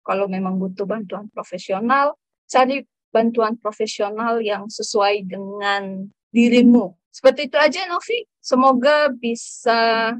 Kalau 0.00 0.24
memang 0.24 0.56
butuh 0.56 0.88
bantuan 0.88 1.28
profesional, 1.28 2.16
cari 2.48 2.88
bantuan 3.12 3.60
profesional 3.60 4.40
yang 4.40 4.64
sesuai 4.72 5.28
dengan 5.28 6.08
dirimu. 6.32 6.96
Seperti 7.12 7.52
itu 7.52 7.56
aja 7.60 7.84
Novi. 7.84 8.24
Semoga 8.40 9.12
bisa 9.12 10.14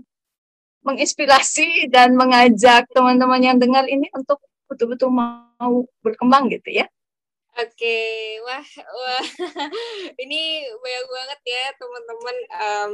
menginspirasi 0.85 1.89
dan 1.89 2.13
mengajak 2.13 2.89
teman-teman 2.93 3.41
yang 3.41 3.57
dengar 3.57 3.89
ini 3.89 4.09
untuk 4.13 4.41
betul-betul 4.69 5.09
mau 5.09 5.89
berkembang 6.05 6.53
gitu 6.53 6.85
ya. 6.85 6.87
Oke, 7.59 7.99
wah, 8.47 8.67
wah, 8.79 9.27
ini 10.23 10.65
banyak 10.71 11.07
banget 11.11 11.41
ya 11.51 11.65
teman-teman. 11.75 12.37
Um, 12.55 12.91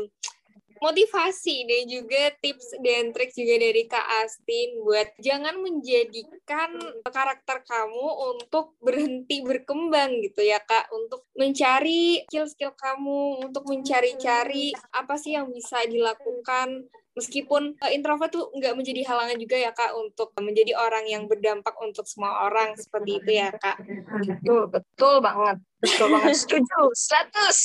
motivasi 0.81 1.65
dan 1.65 1.83
juga 1.89 2.23
tips 2.41 2.77
dan 2.85 3.13
trik 3.13 3.33
juga 3.33 3.57
dari 3.61 3.83
Kak 3.89 4.07
Astin 4.25 4.85
buat 4.85 5.09
jangan 5.21 5.57
menjadikan 5.61 6.77
karakter 7.09 7.65
kamu 7.65 8.07
untuk 8.37 8.77
berhenti 8.81 9.41
berkembang 9.41 10.21
gitu 10.21 10.45
ya 10.45 10.61
Kak 10.61 10.93
untuk 10.93 11.25
mencari 11.37 12.25
skill-skill 12.29 12.77
kamu 12.77 13.49
untuk 13.49 13.65
mencari-cari 13.69 14.77
apa 14.93 15.15
sih 15.17 15.37
yang 15.37 15.49
bisa 15.49 15.81
dilakukan 15.89 16.89
meskipun 17.17 17.75
uh, 17.81 17.91
introvert 17.91 18.29
tuh 18.29 18.53
nggak 18.53 18.77
menjadi 18.77 19.03
halangan 19.09 19.41
juga 19.41 19.57
ya 19.57 19.73
kak 19.73 19.97
untuk 19.97 20.31
menjadi 20.37 20.77
orang 20.77 21.09
yang 21.09 21.25
berdampak 21.25 21.73
untuk 21.81 22.05
semua 22.05 22.45
orang 22.45 22.77
seperti 22.77 23.25
itu 23.25 23.31
ya 23.41 23.49
kak. 23.57 23.81
Betul 24.29 24.69
betul 24.69 25.25
banget. 25.25 25.57
Betul 25.81 26.07
banget. 26.13 26.37
Setuju. 26.37 26.81
Status 26.93 27.59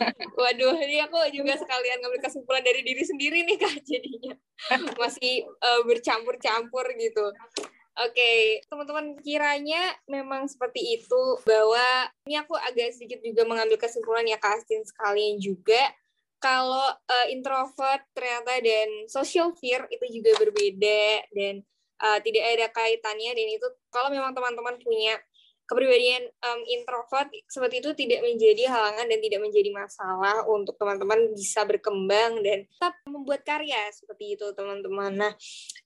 Waduh, 0.40 0.80
ini 0.80 1.02
aku 1.04 1.18
juga 1.34 1.60
sekalian 1.60 2.00
ngambil 2.00 2.24
kesimpulan 2.24 2.64
dari 2.64 2.80
diri 2.80 3.04
sendiri 3.04 3.44
nih 3.44 3.58
kak 3.60 3.84
jadinya. 3.84 4.34
Masih 4.96 5.44
uh, 5.60 5.84
bercampur-campur 5.84 6.88
gitu. 6.96 7.28
Oke, 8.00 8.16
okay. 8.16 8.38
teman-teman 8.70 9.18
kiranya 9.20 9.92
memang 10.08 10.48
seperti 10.48 10.96
itu 10.96 11.22
bahwa 11.44 12.08
ini 12.24 12.38
aku 12.38 12.56
agak 12.56 12.96
sedikit 12.96 13.20
juga 13.20 13.44
mengambil 13.44 13.76
kesimpulan 13.76 14.24
ya 14.24 14.40
kak 14.40 14.62
Astin 14.62 14.80
sekalian 14.86 15.36
juga 15.36 15.90
kalau 16.40 16.88
uh, 16.88 17.26
introvert 17.28 18.02
ternyata 18.16 18.58
dan 18.64 18.88
social 19.06 19.52
fear 19.60 19.84
itu 19.92 20.20
juga 20.20 20.40
berbeda 20.40 21.28
dan 21.36 21.60
uh, 22.00 22.18
tidak 22.24 22.44
ada 22.56 22.66
kaitannya 22.72 23.36
dan 23.36 23.46
itu 23.46 23.66
kalau 23.92 24.08
memang 24.08 24.32
teman-teman 24.32 24.80
punya 24.80 25.20
kepribadian 25.70 26.26
um, 26.42 26.60
introvert 26.66 27.30
seperti 27.46 27.78
itu 27.78 27.94
tidak 27.94 28.26
menjadi 28.26 28.66
halangan 28.74 29.06
dan 29.06 29.20
tidak 29.22 29.38
menjadi 29.38 29.70
masalah 29.70 30.42
untuk 30.50 30.74
teman-teman 30.74 31.30
bisa 31.30 31.62
berkembang 31.62 32.42
dan 32.42 32.66
tetap 32.66 32.98
membuat 33.06 33.46
karya 33.46 33.78
seperti 33.94 34.34
itu 34.34 34.50
teman-teman. 34.50 35.14
Nah, 35.14 35.32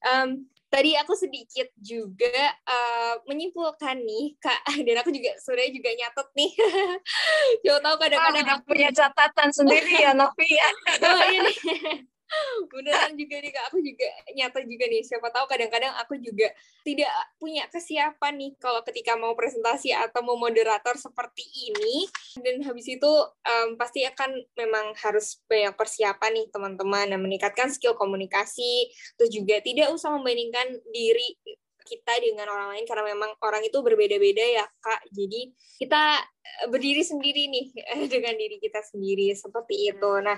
um, 0.09 0.41
tadi 0.75 0.91
aku 0.99 1.15
sedikit 1.15 1.71
juga 1.79 2.51
uh, 2.67 3.23
menyimpulkan 3.31 3.95
nih 3.95 4.35
kak 4.43 4.59
dan 4.85 4.95
aku 4.99 5.15
juga 5.15 5.31
sebenarnya 5.39 5.71
juga 5.71 5.89
nyatet 5.95 6.27
nih. 6.35 6.51
Coba 7.63 7.79
tahu 7.79 7.95
kadang-kadang 8.03 8.47
aku 8.51 8.63
punya 8.75 8.89
catatan 8.91 9.49
sendiri 9.55 10.03
ya 10.03 10.11
Novi 10.11 10.47
ya. 10.51 10.69
oh, 11.07 11.23
ini. 11.31 11.53
Beneran 12.71 13.13
juga 13.19 13.35
nih 13.43 13.51
kak. 13.51 13.63
Aku 13.69 13.79
juga 13.83 14.07
nyata 14.31 14.59
juga 14.63 14.85
nih. 14.87 15.01
Siapa 15.03 15.27
tahu 15.29 15.45
kadang-kadang 15.51 15.93
aku 15.99 16.15
juga 16.19 16.47
tidak 16.87 17.11
punya 17.37 17.67
kesiapan 17.67 18.33
nih 18.39 18.51
kalau 18.57 18.81
ketika 18.87 19.13
mau 19.19 19.35
presentasi 19.35 19.91
atau 19.91 20.23
mau 20.23 20.39
moderator 20.39 20.95
seperti 20.95 21.43
ini. 21.71 22.07
Dan 22.39 22.63
habis 22.63 22.87
itu 22.87 23.11
um, 23.45 23.75
pasti 23.75 24.07
akan 24.07 24.35
memang 24.55 24.95
harus 25.03 25.43
banyak 25.45 25.75
persiapan 25.75 26.31
nih 26.41 26.47
teman-teman 26.49 27.05
dan 27.11 27.19
meningkatkan 27.19 27.67
skill 27.69 27.99
komunikasi. 27.99 28.89
Terus 29.19 29.31
juga 29.31 29.59
tidak 29.59 29.91
usah 29.91 30.15
membandingkan 30.15 30.79
diri 30.89 31.35
kita 31.85 32.17
dengan 32.17 32.49
orang 32.49 32.73
lain 32.75 32.85
karena 32.89 33.03
memang 33.05 33.31
orang 33.45 33.61
itu 33.61 33.77
berbeda-beda 33.85 34.41
ya 34.41 34.65
kak. 34.81 35.05
Jadi 35.13 35.53
kita 35.77 36.17
eh, 36.41 36.67
berdiri 36.67 37.05
sendiri 37.05 37.45
nih 37.47 37.65
dengan 38.13 38.33
diri 38.33 38.57
kita 38.57 38.81
sendiri. 38.81 39.31
Seperti 39.37 39.93
itu. 39.93 40.11
Nah 40.19 40.35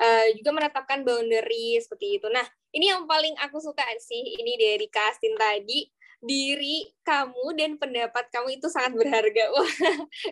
uh, 0.00 0.26
juga 0.34 0.50
menetapkan 0.56 1.04
boundary 1.04 1.76
seperti 1.78 2.18
itu. 2.18 2.26
Nah, 2.32 2.44
ini 2.72 2.88
yang 2.88 3.04
paling 3.04 3.36
aku 3.38 3.60
suka 3.60 3.84
sih 4.00 4.40
ini 4.40 4.56
dari 4.56 4.88
Kastin 4.88 5.36
tadi 5.36 5.86
diri 6.20 6.84
kamu 7.00 7.56
dan 7.56 7.80
pendapat 7.80 8.28
kamu 8.28 8.60
itu 8.60 8.68
sangat 8.68 8.96
berharga. 8.96 9.44
Wah, 9.56 9.72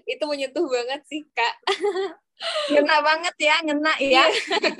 itu 0.04 0.24
menyentuh 0.28 0.64
banget 0.68 1.00
sih, 1.08 1.24
Kak. 1.32 1.54
ngena 2.70 3.02
banget 3.02 3.34
ya, 3.40 3.56
ngena 3.66 3.92
ya. 3.98 4.24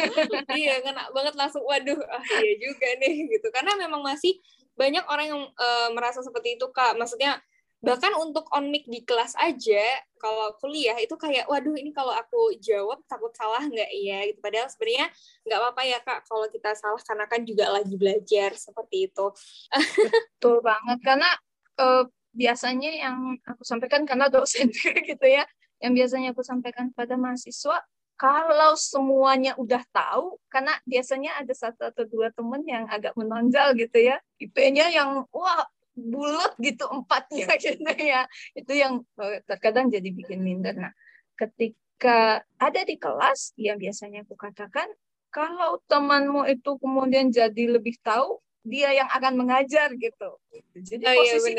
iya, 0.61 0.79
ngena 0.85 1.11
banget 1.11 1.35
langsung 1.35 1.64
waduh, 1.66 1.98
ah, 2.07 2.22
iya 2.38 2.55
juga 2.61 2.87
nih 3.03 3.27
gitu. 3.35 3.48
Karena 3.51 3.74
memang 3.74 4.05
masih 4.05 4.38
banyak 4.79 5.03
orang 5.11 5.27
yang 5.27 5.42
uh, 5.59 5.88
merasa 5.96 6.22
seperti 6.22 6.61
itu, 6.61 6.68
Kak. 6.70 6.94
Maksudnya 7.01 7.40
bahkan 7.78 8.10
untuk 8.18 8.50
on 8.50 8.74
mic 8.74 8.90
di 8.90 9.06
kelas 9.06 9.38
aja 9.38 9.82
kalau 10.18 10.50
kuliah 10.58 10.98
itu 10.98 11.14
kayak 11.14 11.46
waduh 11.46 11.78
ini 11.78 11.94
kalau 11.94 12.10
aku 12.10 12.58
jawab 12.58 12.98
takut 13.06 13.30
salah 13.38 13.62
nggak 13.62 13.90
ya? 13.94 14.26
Gitu. 14.26 14.38
Padahal 14.42 14.66
sebenarnya 14.66 15.06
nggak 15.46 15.58
apa-apa 15.62 15.82
ya 15.86 15.98
kak 16.02 16.20
kalau 16.26 16.46
kita 16.50 16.70
salah 16.74 17.02
karena 17.06 17.24
kan 17.30 17.40
juga 17.46 17.66
lagi 17.70 17.94
belajar 17.94 18.50
seperti 18.58 19.10
itu. 19.10 19.26
Betul 20.38 20.58
banget. 20.60 20.98
Karena 21.06 21.30
uh, 21.78 22.04
biasanya 22.34 22.90
yang 22.92 23.18
aku 23.46 23.62
sampaikan 23.62 24.02
karena 24.02 24.26
dosen 24.26 24.68
gitu 25.10 25.26
ya 25.26 25.46
yang 25.78 25.94
biasanya 25.94 26.34
aku 26.34 26.42
sampaikan 26.42 26.90
pada 26.90 27.14
mahasiswa 27.14 27.78
kalau 28.18 28.74
semuanya 28.74 29.54
udah 29.54 29.78
tahu, 29.94 30.42
karena 30.50 30.74
biasanya 30.82 31.38
ada 31.38 31.54
satu 31.54 31.86
atau 31.86 32.02
dua 32.02 32.34
temen 32.34 32.66
yang 32.66 32.90
agak 32.90 33.14
menonjol 33.14 33.78
gitu 33.78 34.10
ya, 34.10 34.18
IP-nya 34.42 34.90
yang 34.90 35.22
wah 35.30 35.62
bulat 35.98 36.54
gitu 36.62 36.87
empatnya 36.87 37.50
gitu 37.64 37.90
ya 37.98 38.24
itu 38.54 38.72
yang 38.72 39.02
eh, 39.18 39.42
terkadang 39.44 39.90
jadi 39.90 40.08
bikin 40.14 40.40
minder 40.40 40.78
nah 40.78 40.92
ketika 41.38 42.42
ada 42.58 42.80
di 42.82 42.98
kelas, 42.98 43.54
yang 43.54 43.78
biasanya 43.78 44.26
aku 44.26 44.34
katakan, 44.34 44.90
kalau 45.30 45.78
temanmu 45.87 46.50
itu 46.50 46.74
kemudian 46.82 47.30
jadi 47.30 47.78
lebih 47.78 47.94
tahu, 48.02 48.42
dia 48.66 48.90
yang 48.92 49.08
akan 49.08 49.38
mengajar 49.38 49.94
gitu. 49.94 50.30
Jadi 50.76 51.04
oh, 51.06 51.14
iya, 51.14 51.38
posisi 51.38 51.52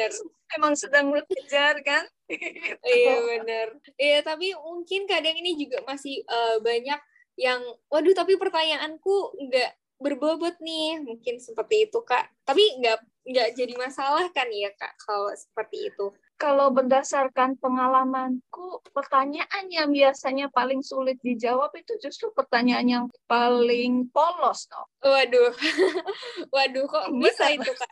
emang 0.54 0.74
sedang 0.76 1.10
belajar 1.10 1.80
kan? 1.82 2.04
iya 2.86 3.16
benar. 3.24 3.68
Iya 3.98 4.20
tapi 4.22 4.54
mungkin 4.54 5.10
kadang 5.10 5.34
ini 5.38 5.58
juga 5.58 5.82
masih 5.90 6.22
uh, 6.30 6.62
banyak 6.62 7.00
yang, 7.40 7.62
waduh 7.90 8.14
tapi 8.14 8.36
pertanyaanku 8.36 9.16
nggak 9.48 9.72
berbobot 10.00 10.60
nih, 10.62 11.02
mungkin 11.02 11.42
seperti 11.42 11.90
itu 11.90 12.04
kak. 12.06 12.30
Tapi 12.46 12.62
nggak 12.84 13.00
nggak 13.30 13.54
jadi 13.54 13.74
masalah 13.78 14.26
kan 14.34 14.50
ya 14.50 14.74
kak 14.74 14.98
kalau 15.06 15.30
seperti 15.38 15.94
itu 15.94 16.10
kalau 16.40 16.72
berdasarkan 16.72 17.60
pengalamanku, 17.60 18.80
pertanyaan 18.96 19.68
yang 19.68 19.92
biasanya 19.92 20.48
paling 20.48 20.80
sulit 20.80 21.20
dijawab 21.20 21.68
itu 21.76 22.00
justru 22.00 22.32
pertanyaan 22.32 22.88
yang 22.88 23.06
paling 23.28 24.08
polos, 24.08 24.72
no? 24.72 24.88
Waduh, 25.04 25.52
waduh, 26.56 26.88
kok 26.88 27.12
bisa 27.12 27.52
itu 27.52 27.68
kak? 27.76 27.92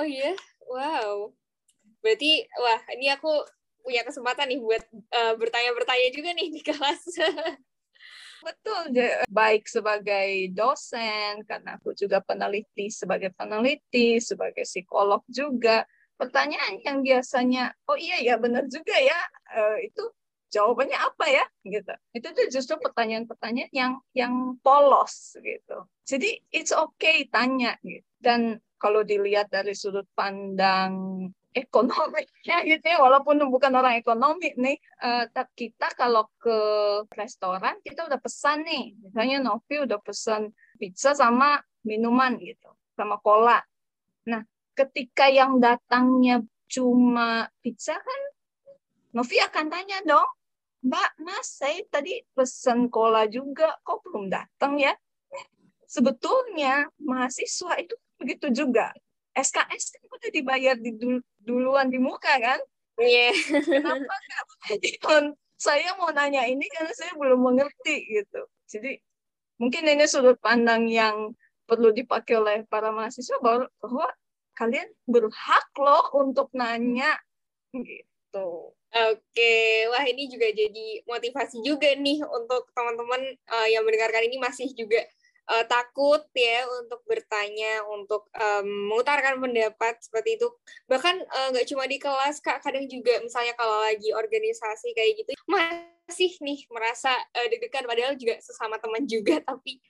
Oh 0.00 0.06
iya, 0.08 0.32
wow. 0.64 1.28
Berarti, 2.00 2.48
wah, 2.56 2.80
ini 2.96 3.12
aku 3.12 3.28
punya 3.84 4.00
kesempatan 4.00 4.48
nih 4.48 4.64
buat 4.64 4.80
uh, 5.12 5.36
bertanya-bertanya 5.36 6.08
juga 6.16 6.32
nih 6.32 6.48
di 6.56 6.60
kelas. 6.64 7.04
Betul, 8.44 8.92
baik 9.32 9.64
sebagai 9.64 10.52
dosen, 10.52 11.40
karena 11.48 11.80
aku 11.80 11.96
juga 11.96 12.20
peneliti 12.20 12.92
sebagai 12.92 13.32
peneliti, 13.32 14.20
sebagai 14.20 14.68
psikolog 14.68 15.24
juga. 15.32 15.88
Pertanyaan 16.14 16.78
yang 16.84 17.02
biasanya 17.02 17.74
oh 17.90 17.98
iya 17.98 18.22
ya 18.22 18.38
benar 18.38 18.70
juga 18.70 18.94
ya 18.94 19.18
uh, 19.50 19.82
itu 19.82 20.12
jawabannya 20.52 20.94
apa 20.94 21.26
ya 21.26 21.44
gitu. 21.66 21.94
Itu 22.14 22.28
tuh 22.30 22.46
justru 22.52 22.78
pertanyaan-pertanyaan 22.78 23.72
yang 23.74 23.92
yang 24.14 24.54
polos 24.62 25.34
gitu. 25.42 25.90
Jadi 26.06 26.38
it's 26.54 26.70
okay 26.70 27.26
tanya 27.26 27.74
gitu. 27.82 28.06
Dan 28.22 28.62
kalau 28.78 29.02
dilihat 29.02 29.50
dari 29.50 29.74
sudut 29.74 30.06
pandang 30.14 31.26
ekonominya 31.54 32.56
gitu 32.68 32.84
ya 32.84 32.98
walaupun 32.98 33.38
bukan 33.48 33.72
orang 33.78 33.94
ekonomi 33.96 34.52
nih 34.58 34.76
uh, 35.00 35.30
kita 35.54 35.94
kalau 35.94 36.26
ke 36.42 36.58
restoran 37.14 37.78
kita 37.86 38.10
udah 38.10 38.18
pesan 38.18 38.66
nih 38.66 38.98
misalnya 38.98 39.38
Novi 39.40 39.86
udah 39.86 40.02
pesan 40.02 40.50
pizza 40.76 41.14
sama 41.14 41.62
minuman 41.86 42.34
gitu 42.42 42.74
sama 42.98 43.22
cola 43.22 43.62
nah 44.26 44.42
ketika 44.74 45.30
yang 45.30 45.62
datangnya 45.62 46.42
cuma 46.66 47.46
pizza 47.62 47.94
kan 47.94 48.20
Novi 49.14 49.38
akan 49.38 49.70
tanya 49.70 50.02
dong 50.02 50.26
Mbak, 50.84 51.10
Mas, 51.24 51.48
saya 51.48 51.80
tadi 51.88 52.20
pesen 52.36 52.92
cola 52.92 53.24
juga, 53.24 53.72
kok 53.80 54.04
belum 54.04 54.28
datang 54.28 54.76
ya? 54.76 54.92
Sebetulnya 55.88 56.92
mahasiswa 57.00 57.80
itu 57.80 57.96
begitu 58.20 58.52
juga. 58.52 58.92
SKS 59.34 59.84
kan 59.98 60.02
udah 60.08 60.30
dibayar 60.30 60.74
di 60.78 60.94
duluan 61.42 61.90
di 61.90 61.98
muka 61.98 62.34
kan? 62.38 62.60
Iya. 62.98 63.34
Yeah. 63.34 63.34
Kenapa 63.82 64.14
nggak 64.14 65.34
Saya 65.54 65.96
mau 65.98 66.10
nanya 66.10 66.46
ini 66.46 66.66
karena 66.70 66.92
saya 66.94 67.12
belum 67.18 67.40
mengerti 67.40 68.06
gitu. 68.10 68.42
Jadi 68.70 68.98
mungkin 69.58 69.86
ini 69.86 70.04
sudut 70.06 70.38
pandang 70.38 70.86
yang 70.90 71.32
perlu 71.64 71.90
dipakai 71.90 72.36
oleh 72.36 72.56
para 72.68 72.92
mahasiswa 72.92 73.40
bahwa, 73.40 73.66
bahwa 73.80 74.06
kalian 74.54 74.86
berhak 75.08 75.66
loh 75.80 76.04
untuk 76.14 76.52
nanya 76.52 77.16
gitu. 77.74 78.70
Oke, 78.94 79.54
wah 79.90 80.04
ini 80.06 80.30
juga 80.30 80.46
jadi 80.54 81.02
motivasi 81.02 81.66
juga 81.66 81.90
nih 81.98 82.22
untuk 82.22 82.70
teman-teman 82.78 83.34
uh, 83.50 83.66
yang 83.66 83.82
mendengarkan 83.82 84.22
ini 84.22 84.38
masih 84.38 84.70
juga 84.78 85.02
uh, 85.48 85.64
takut 85.68 86.22
ya 86.32 86.64
untuk 86.82 87.00
bertanya, 87.04 87.84
untuk 87.90 88.28
um, 88.36 88.66
mengutarakan 88.92 89.40
pendapat 89.40 90.00
seperti 90.00 90.40
itu. 90.40 90.48
Bahkan 90.88 91.14
nggak 91.52 91.64
uh, 91.64 91.68
cuma 91.68 91.84
di 91.88 91.98
kelas, 92.00 92.40
kak, 92.40 92.64
kadang 92.64 92.84
juga 92.88 93.20
misalnya 93.20 93.52
kalau 93.56 93.84
lagi 93.84 94.12
organisasi 94.12 94.92
kayak 94.96 95.24
gitu, 95.24 95.30
masih 96.04 96.36
nih 96.44 96.68
merasa 96.68 97.10
uh, 97.12 97.46
deg-degan 97.48 97.88
padahal 97.88 98.12
juga 98.14 98.36
sesama 98.44 98.76
teman 98.76 99.08
juga 99.08 99.40
tapi 99.48 99.80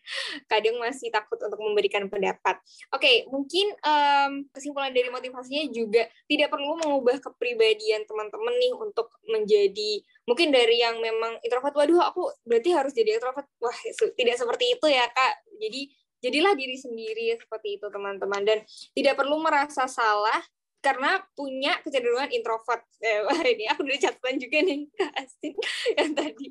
kadang 0.47 0.79
masih 0.79 1.11
takut 1.11 1.39
untuk 1.43 1.59
memberikan 1.59 2.07
pendapat. 2.07 2.59
Oke, 2.95 3.03
okay, 3.03 3.17
mungkin 3.29 3.75
um, 3.83 4.47
kesimpulan 4.55 4.95
dari 4.95 5.11
motivasinya 5.11 5.67
juga 5.75 6.07
tidak 6.31 6.55
perlu 6.55 6.79
mengubah 6.79 7.19
kepribadian 7.19 8.07
teman-teman 8.07 8.55
nih 8.63 8.73
untuk 8.73 9.11
menjadi 9.27 9.93
mungkin 10.25 10.55
dari 10.55 10.81
yang 10.81 11.03
memang 11.03 11.37
introvert 11.43 11.75
waduh 11.75 12.01
aku 12.07 12.31
berarti 12.47 12.71
harus 12.71 12.95
jadi 12.95 13.19
introvert. 13.19 13.51
Wah, 13.59 13.79
tidak 14.15 14.37
seperti 14.39 14.79
itu 14.79 14.87
ya, 14.87 15.05
Kak. 15.11 15.35
Jadi 15.59 15.91
jadilah 16.25 16.57
diri 16.57 16.77
sendiri 16.81 17.37
seperti 17.37 17.77
itu 17.77 17.87
teman-teman 17.93 18.41
dan 18.49 18.59
tidak 18.97 19.21
perlu 19.21 19.37
merasa 19.45 19.85
salah 19.85 20.41
karena 20.85 21.17
punya 21.33 21.81
kecenderungan 21.81 22.29
introvert. 22.29 22.85
Eh, 23.01 23.21
wah 23.27 23.41
ini 23.41 23.65
aku 23.73 23.89
udah 23.89 23.97
catatan 23.97 24.37
juga 24.37 24.59
nih 24.61 24.85
Kak 25.01 25.13
Astin 25.17 25.55
yang 25.97 26.13
tadi. 26.13 26.47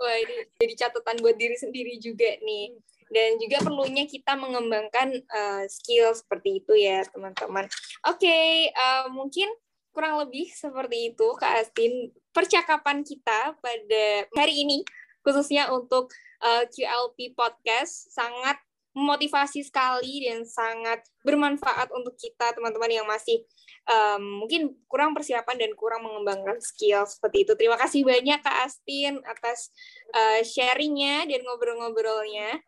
Wah 0.00 0.16
ini 0.24 0.34
jadi 0.56 0.74
catatan 0.88 1.20
buat 1.20 1.36
diri 1.36 1.56
sendiri 1.60 2.00
juga 2.00 2.40
nih. 2.40 2.72
Dan 3.12 3.36
juga 3.36 3.60
perlunya 3.60 4.08
kita 4.08 4.32
mengembangkan 4.34 5.12
uh, 5.28 5.62
skill 5.68 6.16
seperti 6.16 6.64
itu 6.64 6.72
ya 6.72 7.04
teman-teman. 7.12 7.68
Oke, 8.08 8.26
okay, 8.26 8.72
uh, 8.72 9.06
eh, 9.06 9.06
mungkin 9.12 9.46
kurang 9.94 10.18
lebih 10.26 10.50
seperti 10.50 11.14
itu 11.14 11.26
Kak 11.38 11.62
Astin 11.62 12.10
percakapan 12.34 13.06
kita 13.06 13.54
pada 13.62 14.04
hari 14.34 14.66
ini 14.66 14.82
khususnya 15.22 15.70
untuk 15.70 16.10
uh, 16.42 16.66
QLP 16.66 17.38
podcast 17.38 18.10
sangat 18.10 18.58
memotivasi 18.94 19.66
sekali 19.66 20.22
dan 20.26 20.46
sangat 20.46 21.02
bermanfaat 21.26 21.90
untuk 21.90 22.14
kita 22.14 22.54
teman-teman 22.54 22.90
yang 22.90 23.06
masih 23.06 23.42
um, 23.88 24.44
mungkin 24.44 24.72
kurang 24.88 25.12
persiapan 25.12 25.56
dan 25.60 25.72
kurang 25.76 26.04
mengembangkan 26.04 26.60
skill 26.60 27.04
seperti 27.04 27.44
itu. 27.48 27.52
Terima 27.56 27.76
kasih 27.76 28.04
banyak 28.04 28.40
Kak 28.40 28.58
Astin 28.68 29.20
atas 29.24 29.72
uh, 30.12 30.40
sharingnya 30.44 31.28
dan 31.28 31.40
ngobrol-ngobrolnya. 31.44 32.60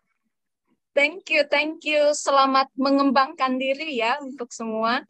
Thank 0.96 1.28
you, 1.28 1.44
thank 1.48 1.84
you. 1.84 2.16
Selamat 2.16 2.72
mengembangkan 2.72 3.60
diri 3.60 4.00
ya 4.00 4.16
untuk 4.24 4.48
semua. 4.48 5.04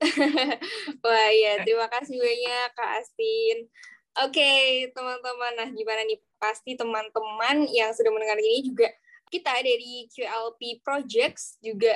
Wah 1.04 1.30
ya, 1.32 1.64
terima 1.64 1.88
kasih 1.88 2.16
banyak 2.16 2.68
Kak 2.76 2.90
Astin. 3.00 3.68
Oke, 4.20 4.42
okay, 4.42 4.64
teman-teman. 4.92 5.52
Nah, 5.56 5.68
gimana 5.72 6.04
nih? 6.04 6.20
Pasti 6.40 6.76
teman-teman 6.76 7.68
yang 7.68 7.92
sudah 7.92 8.10
mendengar 8.12 8.36
ini 8.40 8.64
juga 8.64 8.88
kita 9.30 9.54
dari 9.62 10.10
QLP 10.10 10.82
Projects 10.82 11.56
juga 11.62 11.94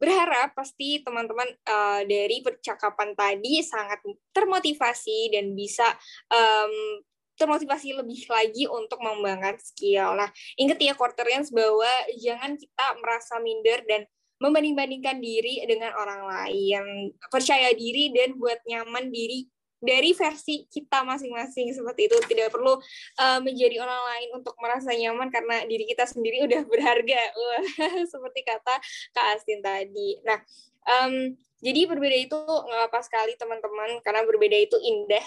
berharap 0.00 0.56
pasti 0.56 1.04
teman-teman 1.04 1.46
uh, 1.68 2.02
dari 2.08 2.40
percakapan 2.40 3.12
tadi 3.12 3.60
sangat 3.60 4.00
termotivasi 4.32 5.36
dan 5.36 5.52
bisa 5.52 5.84
um, 6.32 7.04
termotivasi 7.36 7.96
lebih 7.96 8.24
lagi 8.28 8.64
untuk 8.68 9.00
mengembangkan 9.00 9.60
skill. 9.60 10.16
Nah, 10.16 10.28
ingat 10.56 10.80
ya 10.80 10.96
quarterians 10.96 11.52
bahwa 11.52 11.88
jangan 12.16 12.56
kita 12.56 12.86
merasa 13.00 13.40
minder 13.40 13.80
dan 13.84 14.04
membanding-bandingkan 14.40 15.20
diri 15.20 15.60
dengan 15.68 15.92
orang 15.96 16.24
lain. 16.24 17.12
Percaya 17.28 17.72
diri 17.76 18.12
dan 18.12 18.40
buat 18.40 18.60
nyaman 18.64 19.12
diri 19.12 19.48
dari 19.80 20.12
versi 20.12 20.68
kita 20.68 21.02
masing-masing. 21.02 21.72
Seperti 21.72 22.06
itu 22.06 22.16
tidak 22.28 22.52
perlu 22.52 22.76
uh, 23.16 23.40
menjadi 23.40 23.80
orang 23.80 24.02
lain 24.14 24.28
untuk 24.36 24.54
merasa 24.60 24.92
nyaman 24.92 25.32
karena 25.32 25.64
diri 25.64 25.88
kita 25.88 26.04
sendiri 26.04 26.44
udah 26.44 26.62
berharga. 26.72 27.22
Seperti 28.12 28.40
kata 28.44 28.74
Kak 29.16 29.26
Astin 29.34 29.64
tadi. 29.64 30.20
Nah 30.22 30.38
um, 30.86 31.34
jadi 31.60 31.84
berbeda 31.84 32.16
itu 32.16 32.36
nggak 32.40 32.88
apa 32.88 33.00
sekali 33.04 33.36
teman-teman 33.36 34.00
karena 34.00 34.24
berbeda 34.24 34.56
itu 34.56 34.76
indah. 34.80 35.24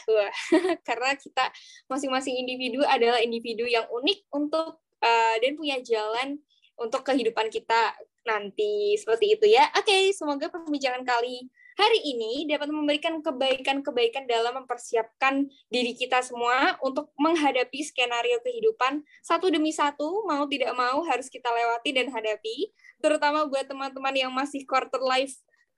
Karena 0.87 1.13
kita 1.13 1.45
masing-masing 1.85 2.41
individu 2.41 2.81
adalah 2.85 3.21
individu 3.21 3.69
yang 3.69 3.85
unik 3.85 4.33
untuk 4.33 4.81
uh, 5.01 5.35
dan 5.37 5.53
punya 5.53 5.77
jalan 5.85 6.41
untuk 6.73 7.05
kehidupan 7.05 7.53
kita 7.53 7.93
nanti. 8.25 8.97
Seperti 8.97 9.37
itu 9.37 9.45
ya. 9.45 9.69
Oke 9.77 9.93
okay, 9.93 10.03
semoga 10.09 10.49
pembicaraan 10.49 11.05
kali 11.05 11.53
hari 11.77 11.99
ini 12.05 12.45
dapat 12.49 12.69
memberikan 12.69 13.19
kebaikan-kebaikan 13.21 14.29
dalam 14.29 14.63
mempersiapkan 14.63 15.47
diri 15.69 15.93
kita 15.97 16.21
semua 16.21 16.77
untuk 16.85 17.09
menghadapi 17.17 17.81
skenario 17.81 18.39
kehidupan 18.41 19.01
satu 19.25 19.49
demi 19.49 19.73
satu, 19.73 20.25
mau 20.25 20.45
tidak 20.49 20.73
mau 20.77 21.01
harus 21.05 21.27
kita 21.27 21.49
lewati 21.49 21.95
dan 21.95 22.09
hadapi, 22.13 22.71
terutama 23.01 23.45
buat 23.49 23.65
teman-teman 23.65 24.13
yang 24.13 24.31
masih 24.31 24.63
quarter 24.63 25.01
life 25.01 25.33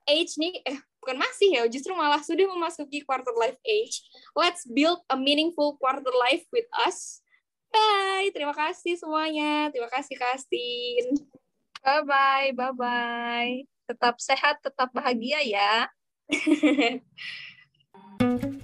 age 0.05 0.37
nih, 0.37 0.61
eh 0.65 0.77
bukan 1.01 1.17
masih 1.17 1.49
ya, 1.61 1.63
justru 1.65 1.93
malah 1.97 2.21
sudah 2.21 2.45
memasuki 2.45 3.01
quarter 3.01 3.33
life 3.37 3.57
age. 3.65 4.05
Let's 4.37 4.65
build 4.65 5.01
a 5.09 5.17
meaningful 5.17 5.77
quarter 5.81 6.13
life 6.13 6.45
with 6.53 6.69
us. 6.85 7.21
Bye, 7.73 8.31
terima 8.31 8.55
kasih 8.55 8.95
semuanya. 8.95 9.67
Terima 9.73 9.91
kasih 9.91 10.15
Kastin. 10.15 11.19
Bye-bye, 11.83 12.55
bye-bye 12.55 13.74
tetap 13.85 14.21
sehat, 14.21 14.61
tetap 14.61 14.91
bahagia 14.91 15.41
ya. 15.45 15.89